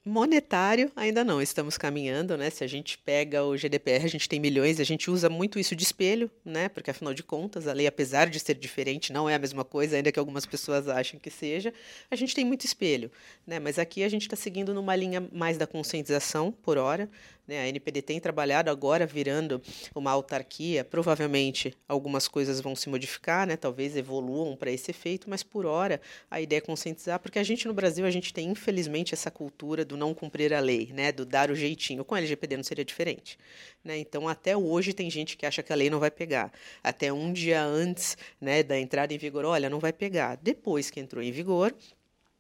[0.06, 2.50] Monetário, ainda não, estamos caminhando, né?
[2.50, 5.78] Se a gente pega o GDPR, a gente tem milhões, a gente usa muito isso
[5.78, 6.68] de espelho, né?
[6.68, 9.96] Porque afinal de contas, a lei, apesar de ser diferente, não é a mesma coisa,
[9.96, 11.74] ainda que algumas pessoas achem que seja,
[12.12, 13.10] a gente tem muito espelho,
[13.48, 13.60] né?
[13.60, 17.10] Mas aqui a gente está seguindo numa linha mais da conscientização por hora?
[17.50, 19.62] A NPD tem trabalhado agora virando
[19.94, 23.58] uma autarquia, provavelmente algumas coisas vão se modificar, né?
[23.58, 26.00] talvez evoluam para esse efeito, mas por hora
[26.32, 29.84] a ideia é conscientizar, porque a gente no Brasil, a gente tem infelizmente essa cultura
[29.84, 31.12] do não cumprir a lei, né?
[31.12, 32.06] do dar o jeitinho.
[32.06, 33.38] Com a LGPD não seria diferente.
[33.84, 33.98] Né?
[33.98, 36.50] Então, até hoje tem gente que acha que a lei não vai pegar.
[36.82, 40.38] Até um dia antes né, da entrada em vigor, olha, não vai pegar.
[40.38, 41.76] Depois que entrou em vigor,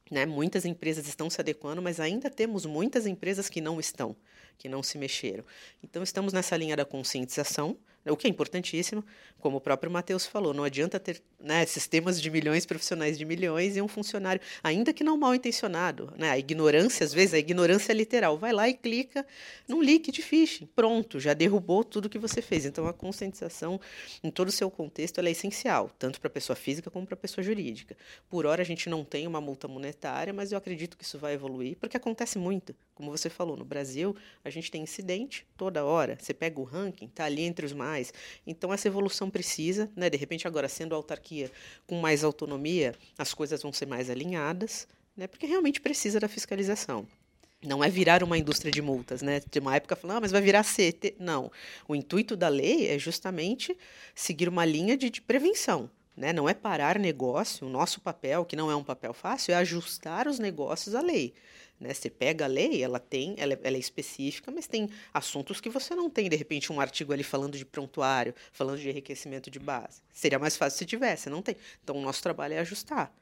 [0.10, 4.16] né, muitas empresas estão se adequando, mas ainda temos muitas empresas que não estão
[4.58, 5.44] que não se mexeram.
[5.82, 7.78] Então, estamos nessa linha da conscientização,
[8.12, 9.04] o que é importantíssimo,
[9.40, 13.76] como o próprio Matheus falou, não adianta ter né, sistemas de milhões, profissionais de milhões
[13.76, 16.14] e um funcionário, ainda que não mal intencionado.
[16.18, 18.38] Né, a ignorância, às vezes, a ignorância é literal.
[18.38, 19.26] Vai lá e clica
[19.68, 20.66] num link de phishing.
[20.76, 22.66] Pronto, já derrubou tudo que você fez.
[22.66, 23.80] Então, a conscientização,
[24.24, 27.18] em todo o seu contexto, é essencial, tanto para a pessoa física como para a
[27.18, 27.96] pessoa jurídica.
[28.30, 31.34] Por hora, a gente não tem uma multa monetária, mas eu acredito que isso vai
[31.34, 32.76] evoluir, porque acontece muito.
[32.96, 36.18] Como você falou, no Brasil, a gente tem incidente toda hora.
[36.20, 37.93] Você pega o ranking, está ali entre os mais.
[38.46, 40.10] Então, essa evolução precisa, né?
[40.10, 41.52] De repente, agora, sendo autarquia
[41.86, 45.28] com mais autonomia, as coisas vão ser mais alinhadas, né?
[45.28, 47.08] Porque realmente precisa da fiscalização.
[47.66, 49.42] Não é virar uma indústria de multas, né?
[49.50, 51.16] De uma época falando, ah, mas vai virar CT.
[51.18, 51.52] Não.
[51.88, 53.78] O intuito da lei é justamente
[54.14, 55.90] seguir uma linha de, de prevenção.
[56.16, 56.32] Né?
[56.34, 57.66] Não é parar negócio.
[57.66, 61.34] O nosso papel, que não é um papel fácil, é ajustar os negócios à lei.
[61.84, 61.94] Né?
[61.94, 65.70] Você pega a lei, ela tem, ela, é, ela, é específica, mas tem assuntos que
[65.70, 69.60] você não tem, de repente, um artigo ali falando de prontuário, falando de enriquecimento de
[69.60, 70.02] base.
[70.14, 71.58] Seria mais fácil se tivesse, não tem.
[71.84, 73.14] Então, o nosso trabalho é ajustar.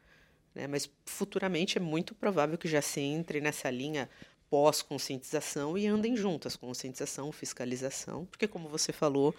[0.54, 0.67] Né?
[0.67, 4.08] Mas futuramente é muito provável que já se entre nessa linha
[4.47, 9.34] pós-conscientização e andem juntas, conscientização, fiscalização, porque como você falou,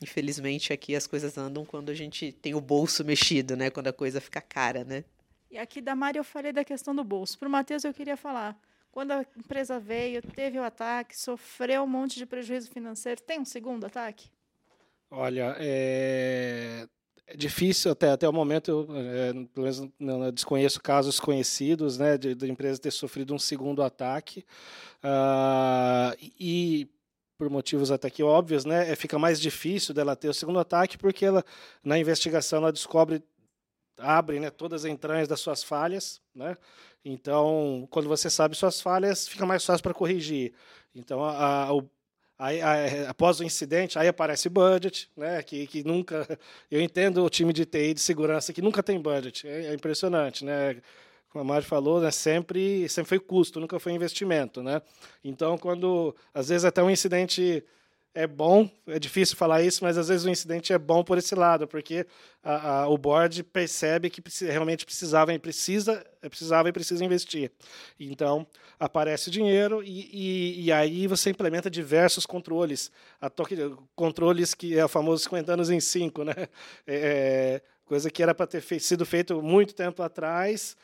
[0.00, 3.70] infelizmente aqui as coisas andam quando a gente tem o bolso mexido, né?
[3.70, 5.04] Quando a coisa fica cara, né?
[5.50, 7.38] E aqui da Mari eu falei da questão do bolso.
[7.38, 8.60] Para o Matheus eu queria falar.
[8.90, 13.44] Quando a empresa veio, teve o ataque, sofreu um monte de prejuízo financeiro, tem um
[13.44, 14.30] segundo ataque?
[15.10, 16.86] Olha, é,
[17.26, 22.18] é difícil até, até o momento, eu é, pelo menos não, desconheço casos conhecidos né,
[22.18, 24.44] de, de empresa ter sofrido um segundo ataque.
[25.04, 26.88] Uh, e
[27.38, 30.98] por motivos até que óbvios, né, é, fica mais difícil dela ter o segundo ataque
[30.98, 31.44] porque ela,
[31.84, 33.22] na investigação ela descobre
[33.98, 36.56] abre né, todas as entranhas das suas falhas, né?
[37.04, 40.52] Então, quando você sabe suas falhas, fica mais fácil para corrigir.
[40.94, 41.70] Então, a, a,
[42.38, 45.42] a, após o incidente, aí aparece budget, né?
[45.42, 46.26] Que, que nunca,
[46.70, 50.44] eu entendo o time de TI de segurança que nunca tem budget, é, é impressionante,
[50.44, 50.80] né?
[51.30, 54.80] Como a Mari falou, né, sempre, sempre foi custo, nunca foi investimento, né?
[55.22, 57.62] Então, quando às vezes até um incidente
[58.18, 61.36] é bom, é difícil falar isso, mas às vezes o incidente é bom por esse
[61.36, 62.04] lado, porque
[62.42, 67.52] a, a, o board percebe que realmente precisava e precisa, precisava e precisa investir.
[67.98, 68.44] Então,
[68.76, 72.90] aparece o dinheiro e, e, e aí você implementa diversos controles.
[73.36, 73.56] Toque,
[73.94, 76.34] controles que é o famoso 50 anos em 5, né?
[76.88, 80.76] É, é, coisa que era para ter sido feito muito tempo atrás,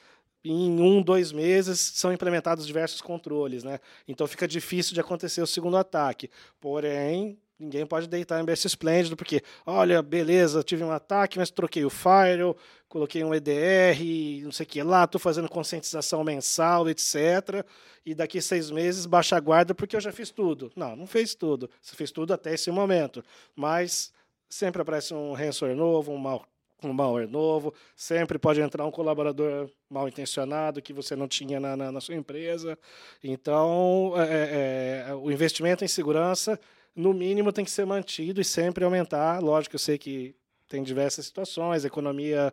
[0.44, 3.80] em um, dois meses são implementados diversos controles, né?
[4.06, 6.30] Então fica difícil de acontecer o segundo ataque.
[6.60, 11.84] Porém, ninguém pode deitar em berço esplêndido, porque, olha, beleza, tive um ataque, mas troquei
[11.84, 12.56] o firewall,
[12.88, 13.98] coloquei um EDR,
[14.42, 17.64] não sei o que lá, estou fazendo conscientização mensal, etc.
[18.04, 20.70] E daqui seis meses baixa a guarda porque eu já fiz tudo.
[20.76, 21.70] Não, não fez tudo.
[21.80, 23.24] Você fez tudo até esse momento.
[23.56, 24.12] Mas
[24.48, 26.44] sempre aparece um ransomware novo, um mal
[26.90, 31.76] um malware novo, sempre pode entrar um colaborador mal intencionado que você não tinha na,
[31.76, 32.78] na, na sua empresa.
[33.22, 36.58] Então, é, é, é, o investimento em segurança,
[36.94, 39.42] no mínimo, tem que ser mantido e sempre aumentar.
[39.42, 40.34] Lógico, eu sei que
[40.68, 42.52] tem diversas situações, economia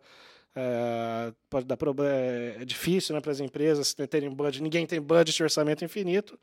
[0.55, 5.35] é, pode dar problema, é difícil né, para as empresas terem budget, ninguém tem budget
[5.37, 6.37] de orçamento infinito,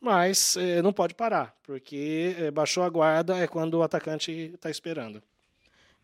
[0.00, 4.70] mas é, não pode parar, porque é, baixou a guarda é quando o atacante está
[4.70, 5.22] esperando.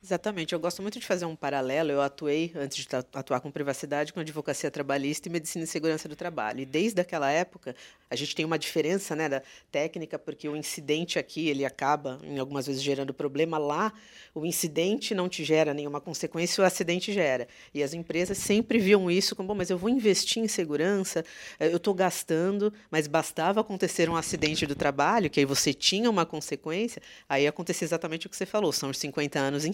[0.02, 0.54] Exatamente.
[0.54, 1.90] Eu gosto muito de fazer um paralelo.
[1.90, 6.16] Eu atuei, antes de atuar com privacidade, com advocacia trabalhista e medicina e segurança do
[6.16, 6.60] trabalho.
[6.60, 7.76] E desde aquela época,
[8.08, 12.38] a gente tem uma diferença né, da técnica, porque o incidente aqui, ele acaba, em
[12.38, 13.58] algumas vezes, gerando problema.
[13.58, 13.92] Lá,
[14.34, 17.46] o incidente não te gera nenhuma consequência, o acidente gera.
[17.74, 21.22] E as empresas sempre viam isso como, bom, mas eu vou investir em segurança,
[21.58, 26.08] eh, eu estou gastando, mas bastava acontecer um acidente do trabalho, que aí você tinha
[26.08, 29.72] uma consequência, aí acontecia exatamente o que você falou, são os 50 anos em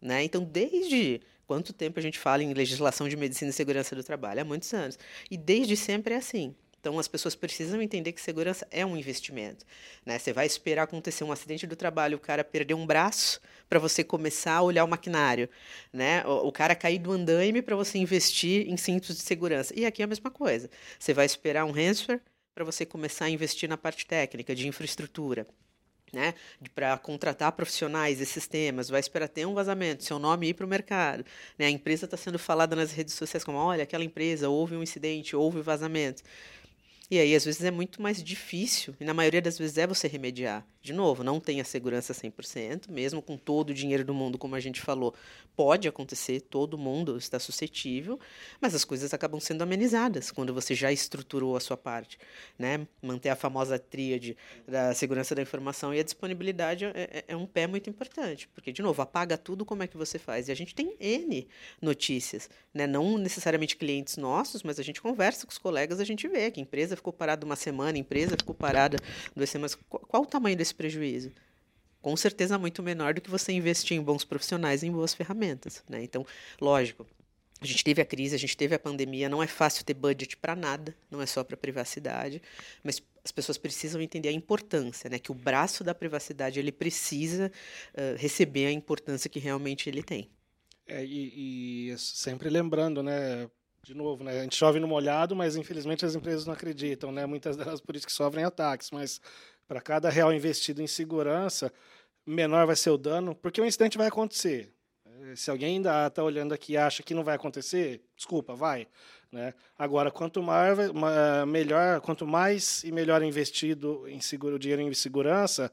[0.00, 0.24] né?
[0.24, 4.40] Então, desde quanto tempo a gente fala em legislação de medicina e segurança do trabalho?
[4.40, 4.98] Há muitos anos.
[5.30, 6.54] E desde sempre é assim.
[6.82, 9.64] Então, as pessoas precisam entender que segurança é um investimento.
[10.04, 10.18] Né?
[10.18, 14.02] Você vai esperar acontecer um acidente do trabalho, o cara perder um braço para você
[14.02, 15.48] começar a olhar o maquinário.
[15.92, 16.26] Né?
[16.26, 19.72] O, o cara cair do andaime para você investir em cintos de segurança.
[19.76, 20.68] E aqui é a mesma coisa.
[20.98, 22.20] Você vai esperar um ransomware
[22.52, 25.46] para você começar a investir na parte técnica, de infraestrutura.
[26.12, 26.34] Né,
[26.74, 30.68] para contratar profissionais e sistemas, vai esperar ter um vazamento, seu nome ir para o
[30.68, 31.24] mercado.
[31.58, 34.82] Né, a empresa está sendo falada nas redes sociais como, olha, aquela empresa, houve um
[34.82, 36.22] incidente, houve vazamento.
[37.12, 40.08] E aí, às vezes, é muito mais difícil, e na maioria das vezes é você
[40.08, 40.66] remediar.
[40.80, 44.54] De novo, não tem a segurança 100%, mesmo com todo o dinheiro do mundo, como
[44.54, 45.14] a gente falou.
[45.54, 48.18] Pode acontecer, todo mundo está suscetível,
[48.60, 52.18] mas as coisas acabam sendo amenizadas quando você já estruturou a sua parte.
[52.58, 52.88] Né?
[53.02, 54.34] Manter a famosa tríade
[54.66, 58.72] da segurança da informação e a disponibilidade é, é, é um pé muito importante, porque,
[58.72, 60.48] de novo, apaga tudo, como é que você faz?
[60.48, 61.46] E a gente tem N
[61.80, 62.86] notícias, né?
[62.86, 66.58] não necessariamente clientes nossos, mas a gente conversa com os colegas, a gente vê que
[66.58, 68.96] a empresa ficou parada uma semana, a empresa ficou parada
[69.34, 69.76] duas semanas.
[69.88, 71.32] Qual, qual o tamanho desse prejuízo?
[72.00, 75.82] Com certeza muito menor do que você investir em bons profissionais, em boas ferramentas.
[75.88, 76.02] Né?
[76.02, 76.24] Então,
[76.60, 77.06] lógico,
[77.60, 80.36] a gente teve a crise, a gente teve a pandemia, não é fácil ter budget
[80.36, 82.40] para nada, não é só para privacidade,
[82.82, 85.18] mas as pessoas precisam entender a importância, né?
[85.18, 87.52] Que o braço da privacidade ele precisa
[87.94, 90.28] uh, receber a importância que realmente ele tem.
[90.88, 93.48] É, e, e sempre lembrando, né?
[93.84, 94.38] De novo, né?
[94.38, 97.26] A gente chove no molhado, mas infelizmente as empresas não acreditam, né?
[97.26, 99.20] Muitas delas por isso que sofrem ataques, mas
[99.66, 101.72] para cada real investido em segurança,
[102.24, 104.72] menor vai ser o dano, porque o incidente vai acontecer.
[105.34, 108.86] Se alguém ainda está olhando aqui e acha que não vai acontecer, desculpa, vai.
[109.30, 109.54] Né?
[109.78, 110.76] Agora, quanto mais,
[111.48, 115.72] melhor, quanto mais e melhor investido em seguro, dinheiro em segurança,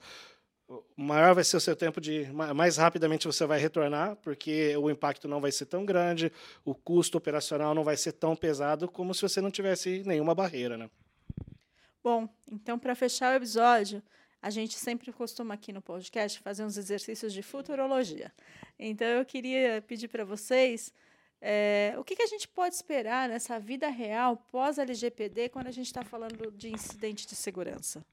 [0.95, 5.28] maior vai ser o seu tempo de mais rapidamente você vai retornar, porque o impacto
[5.28, 6.32] não vai ser tão grande,
[6.63, 10.78] o custo operacional não vai ser tão pesado como se você não tivesse nenhuma barreira,
[10.78, 10.89] né?
[12.03, 14.01] Bom, então para fechar o episódio,
[14.41, 18.32] a gente sempre costuma aqui no podcast fazer uns exercícios de futurologia.
[18.78, 20.93] Então eu queria pedir para vocês
[21.41, 25.72] é, o que, que, a gente pode esperar nessa vida real pós LGPD quando a
[25.72, 28.03] gente está falando de incidente de segurança?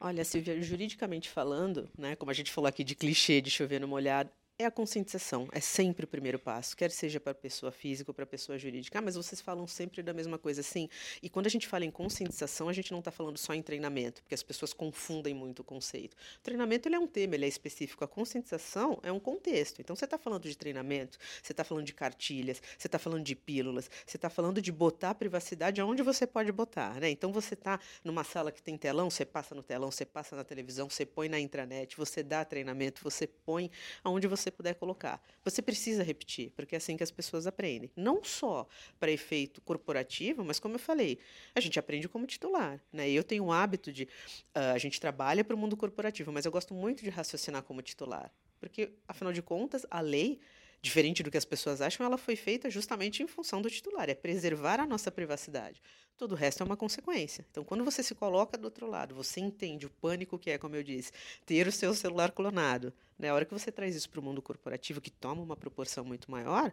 [0.00, 3.88] Olha, Silvia, juridicamente falando, né, como a gente falou aqui de clichê de chover no
[3.88, 8.14] molhado, é a conscientização, é sempre o primeiro passo, quer seja para pessoa física ou
[8.14, 8.98] para pessoa jurídica.
[8.98, 10.88] Ah, mas vocês falam sempre da mesma coisa, sim.
[11.22, 14.20] E quando a gente fala em conscientização, a gente não está falando só em treinamento,
[14.20, 16.14] porque as pessoas confundem muito o conceito.
[16.38, 18.02] O treinamento ele é um tema, ele é específico.
[18.02, 19.80] A conscientização é um contexto.
[19.80, 23.36] Então, você está falando de treinamento, você está falando de cartilhas, você está falando de
[23.36, 27.00] pílulas, você está falando de botar a privacidade aonde você pode botar.
[27.00, 27.10] Né?
[27.10, 30.42] Então, você está numa sala que tem telão, você passa no telão, você passa na
[30.42, 33.70] televisão, você põe na intranet, você dá treinamento, você põe
[34.02, 35.22] aonde você você puder colocar.
[35.44, 37.90] Você precisa repetir, porque é assim que as pessoas aprendem.
[37.94, 38.66] Não só
[38.98, 41.18] para efeito corporativo, mas como eu falei,
[41.54, 42.80] a gente aprende como titular.
[42.92, 43.10] Né?
[43.10, 44.04] Eu tenho o hábito de.
[44.04, 47.82] Uh, a gente trabalha para o mundo corporativo, mas eu gosto muito de raciocinar como
[47.82, 48.32] titular.
[48.58, 50.40] Porque, afinal de contas, a lei
[50.80, 54.14] diferente do que as pessoas acham, ela foi feita justamente em função do titular, é
[54.14, 55.82] preservar a nossa privacidade.
[56.16, 57.46] Todo o resto é uma consequência.
[57.50, 60.74] Então, quando você se coloca do outro lado, você entende o pânico que é, como
[60.74, 61.12] eu disse,
[61.46, 62.92] ter o seu celular clonado.
[63.16, 63.28] Né?
[63.28, 66.28] A hora que você traz isso para o mundo corporativo, que toma uma proporção muito
[66.28, 66.72] maior,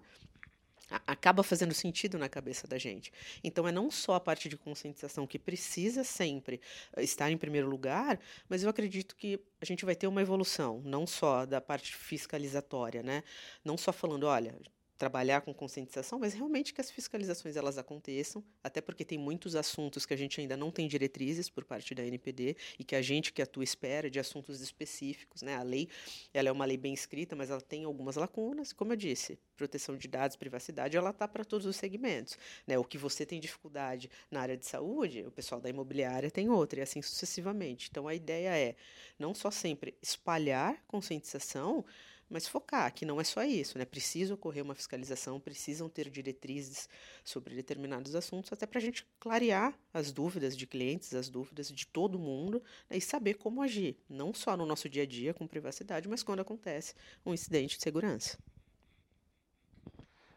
[1.07, 3.11] acaba fazendo sentido na cabeça da gente.
[3.43, 6.61] Então, é não só a parte de conscientização que precisa sempre
[6.95, 10.81] eh, estar em primeiro lugar, mas eu acredito que a gente vai ter uma evolução,
[10.85, 13.23] não só da parte fiscalizatória, né?
[13.63, 14.55] Não só falando, olha,
[14.97, 20.05] trabalhar com conscientização, mas realmente que as fiscalizações elas aconteçam, até porque tem muitos assuntos
[20.05, 23.33] que a gente ainda não tem diretrizes por parte da NPD e que a gente
[23.33, 25.55] que atua espera de assuntos específicos, né?
[25.55, 25.89] A lei,
[26.33, 29.97] ela é uma lei bem escrita, mas ela tem algumas lacunas, como eu disse, proteção
[29.97, 32.77] de dados, privacidade, ela tá para todos os segmentos, né?
[32.77, 36.79] O que você tem dificuldade na área de saúde, o pessoal da imobiliária tem outra
[36.79, 37.89] e assim sucessivamente.
[37.91, 38.75] Então a ideia é
[39.19, 41.83] não só sempre espalhar conscientização,
[42.29, 43.85] mas focar que não é só isso, né?
[43.85, 46.89] Precisa ocorrer uma fiscalização, precisam ter diretrizes
[47.23, 51.85] sobre determinados assuntos, até para a gente clarear as dúvidas de clientes, as dúvidas de
[51.87, 52.97] todo mundo né?
[52.97, 56.39] e saber como agir, não só no nosso dia a dia com privacidade, mas quando
[56.39, 56.95] acontece
[57.25, 58.37] um incidente de segurança.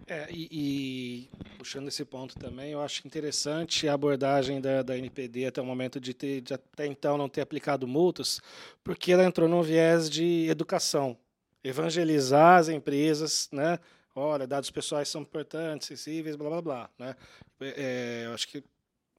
[0.06, 5.44] É, e, e, puxando esse ponto também, eu acho interessante a abordagem da, da NPD
[5.44, 8.40] até o momento de, ter, de até então não ter aplicado multas,
[8.82, 11.14] porque ela entrou num viés de educação
[11.62, 13.78] evangelizar as empresas, né?
[14.14, 17.16] Olha, dados pessoais são importantes, sensíveis, blá blá blá, né?
[17.60, 18.64] É, eu acho que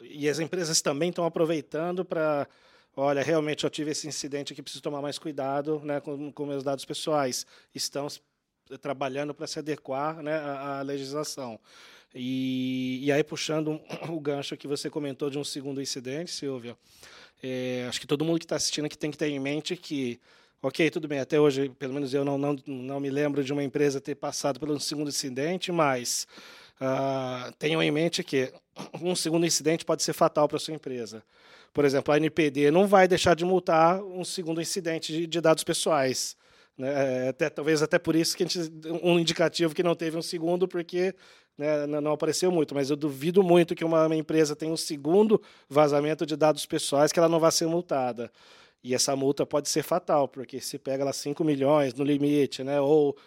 [0.02, 2.48] e as empresas também estão aproveitando para,
[2.96, 6.64] olha, realmente eu tive esse incidente aqui, preciso tomar mais cuidado, né, com, com meus
[6.64, 7.46] dados pessoais.
[7.74, 8.08] Estão
[8.82, 11.60] trabalhando para se adequar, né, à, à legislação.
[12.16, 13.80] E, e aí, puxando
[14.10, 16.78] o gancho que você comentou de um segundo incidente, Silvia,
[17.44, 20.20] é, acho que todo mundo que está assistindo aqui tem que ter em mente que,
[20.62, 23.64] ok, tudo bem, até hoje, pelo menos eu não, não, não me lembro de uma
[23.64, 26.28] empresa ter passado pelo segundo incidente, mas
[26.82, 28.52] uh, tenham em mente que
[29.02, 31.24] um segundo incidente pode ser fatal para a sua empresa.
[31.74, 35.64] Por exemplo, a NPD não vai deixar de multar um segundo incidente de, de dados
[35.64, 36.36] pessoais.
[36.78, 37.26] Né?
[37.26, 38.72] É, até, talvez até por isso que a gente,
[39.04, 41.14] um indicativo que não teve um segundo, porque
[41.58, 45.42] né, não apareceu muito, mas eu duvido muito que uma, uma empresa tenha um segundo
[45.68, 48.32] vazamento de dados pessoais que ela não vá ser multada.
[48.84, 52.80] E essa multa pode ser fatal, porque se pega lá 5 milhões no limite, né,
[52.80, 53.18] ou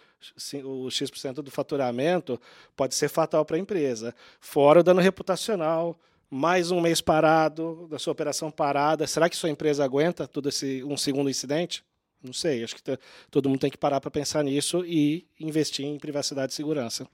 [0.64, 2.40] o X% do faturamento,
[2.76, 4.14] pode ser fatal para a empresa.
[4.40, 5.98] Fora o dano reputacional,
[6.30, 9.06] mais um mês parado, da sua operação parada.
[9.06, 11.84] Será que sua empresa aguenta todo esse um segundo incidente?
[12.22, 12.82] Não sei, acho que
[13.30, 17.06] todo mundo tem que parar para pensar nisso e investir em privacidade e segurança.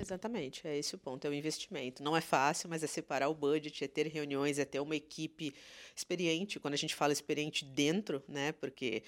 [0.00, 2.02] Exatamente, é esse o ponto, é o investimento.
[2.02, 5.52] Não é fácil, mas é separar o budget, é ter reuniões, é ter uma equipe
[5.94, 6.60] experiente.
[6.60, 9.02] Quando a gente fala experiente dentro, né, porque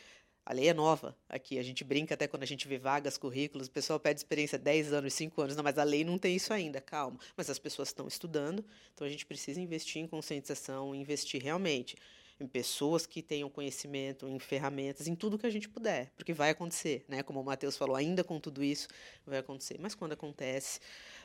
[0.44, 3.68] a lei é nova aqui, a gente brinca até quando a gente vê vagas, currículos,
[3.68, 6.52] o pessoal pede experiência 10 anos, 5 anos, não, mas a lei não tem isso
[6.52, 7.20] ainda, calma.
[7.36, 11.96] Mas as pessoas estão estudando, então a gente precisa investir em conscientização, investir realmente
[12.40, 16.50] em pessoas que tenham conhecimento, em ferramentas, em tudo que a gente puder, porque vai
[16.50, 17.22] acontecer, né?
[17.22, 18.88] Como o Matheus falou, ainda com tudo isso
[19.26, 19.78] vai acontecer.
[19.78, 20.80] Mas quando acontece,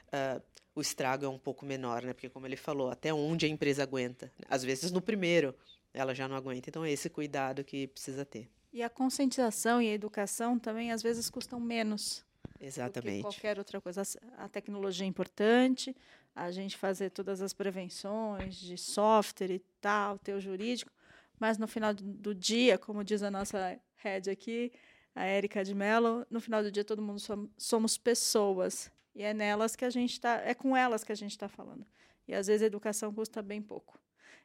[0.08, 0.42] uh,
[0.76, 2.14] o estrago é um pouco menor, né?
[2.14, 4.32] Porque como ele falou, até onde a empresa aguenta.
[4.50, 5.56] Às vezes no primeiro
[5.94, 6.70] ela já não aguenta.
[6.70, 8.50] Então é esse cuidado que precisa ter.
[8.74, 12.26] E a conscientização e a educação também às vezes custam menos.
[12.60, 13.24] Exatamente.
[13.24, 14.04] Do que qualquer outra coisa.
[14.38, 15.96] A tecnologia é importante,
[16.36, 20.92] a gente fazer todas as prevenções de software e tal, ter o jurídico,
[21.40, 24.72] mas no final do dia, como diz a nossa head aqui,
[25.14, 27.20] a Érica de Mello, no final do dia todo mundo
[27.58, 31.32] somos pessoas e é nelas que a gente está, é com elas que a gente
[31.32, 31.86] está falando.
[32.28, 33.98] E às vezes a educação custa bem pouco.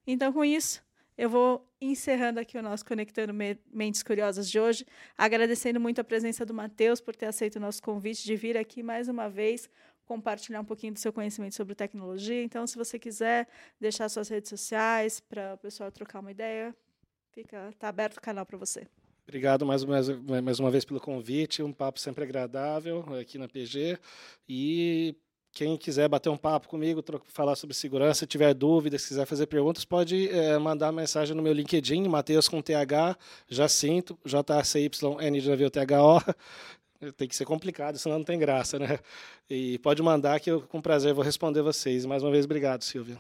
[0.07, 0.83] Então, com isso,
[1.19, 4.87] eu vou encerrando aqui o nosso Conectando Mentes Curiosas de hoje,
[5.19, 8.83] agradecendo muito a presença do Matheus por ter aceito o nosso convite de vir aqui
[8.83, 9.69] mais uma vez
[10.11, 12.43] compartilhar um pouquinho do seu conhecimento sobre tecnologia.
[12.43, 13.47] Então, se você quiser
[13.81, 16.75] deixar suas redes sociais para o pessoal trocar uma ideia,
[17.31, 18.89] fica tá aberto o canal para você.
[19.23, 20.09] Obrigado mais, mais,
[20.43, 24.01] mais uma vez pelo convite, um papo sempre agradável aqui na PG.
[24.49, 25.15] E
[25.53, 30.29] quem quiser bater um papo comigo, falar sobre segurança, tiver dúvidas, quiser fazer perguntas, pode
[30.29, 33.17] é, mandar mensagem no meu LinkedIn, Matheus com TH,
[33.49, 36.21] Jacinto, J-A-C-Y-N de navio T-H-O.
[37.17, 38.99] Tem que ser complicado, senão não tem graça, né?
[39.49, 42.05] E pode mandar que eu, com prazer, vou responder vocês.
[42.05, 43.19] Mais uma vez, obrigado, Silvia.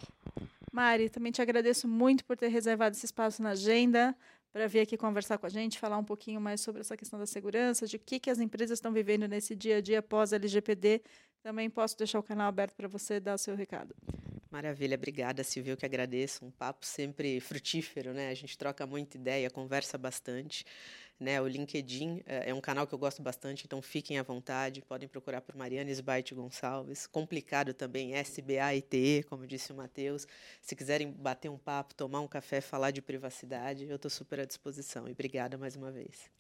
[0.73, 4.15] Mari, também te agradeço muito por ter reservado esse espaço na agenda
[4.53, 7.27] para vir aqui conversar com a gente, falar um pouquinho mais sobre essa questão da
[7.27, 11.03] segurança, de o que, que as empresas estão vivendo nesse dia a dia pós LGPD.
[11.43, 13.95] Também posso deixar o canal aberto para você dar o seu recado.
[14.51, 15.73] Maravilha, obrigada, Silvia.
[15.73, 16.45] Eu que agradeço.
[16.45, 18.31] Um papo sempre frutífero, né?
[18.31, 20.65] A gente troca muita ideia, conversa bastante.
[21.21, 24.81] Né, o LinkedIn é, é um canal que eu gosto bastante, então fiquem à vontade,
[24.81, 27.07] podem procurar por Mariana Sbaite Gonçalves.
[27.07, 30.27] Complicado também, SBAITE, como disse o Matheus.
[30.63, 34.47] Se quiserem bater um papo, tomar um café, falar de privacidade, eu estou super à
[34.47, 35.07] disposição.
[35.07, 36.31] E obrigada mais uma vez.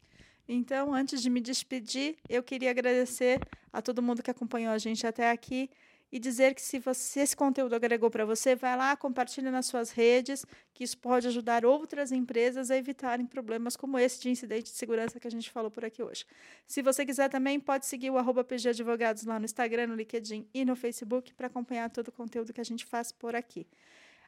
[0.49, 3.39] Então, antes de me despedir, eu queria agradecer
[3.70, 5.68] a todo mundo que acompanhou a gente até aqui
[6.13, 9.91] e dizer que se, você, esse conteúdo agregou para você, vai lá, compartilha nas suas
[9.91, 10.45] redes,
[10.75, 15.21] que isso pode ajudar outras empresas a evitarem problemas como esse de incidente de segurança
[15.21, 16.25] que a gente falou por aqui hoje.
[16.67, 20.49] Se você quiser também, pode seguir o arroba PG Advogados lá no Instagram, no LinkedIn
[20.53, 23.67] e no Facebook para acompanhar todo o conteúdo que a gente faz por aqui.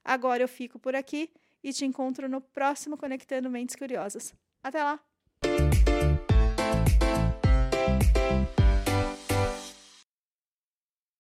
[0.05, 1.30] Agora eu fico por aqui
[1.62, 4.35] e te encontro no próximo Conectando Mentes Curiosas.
[4.62, 5.01] Até lá!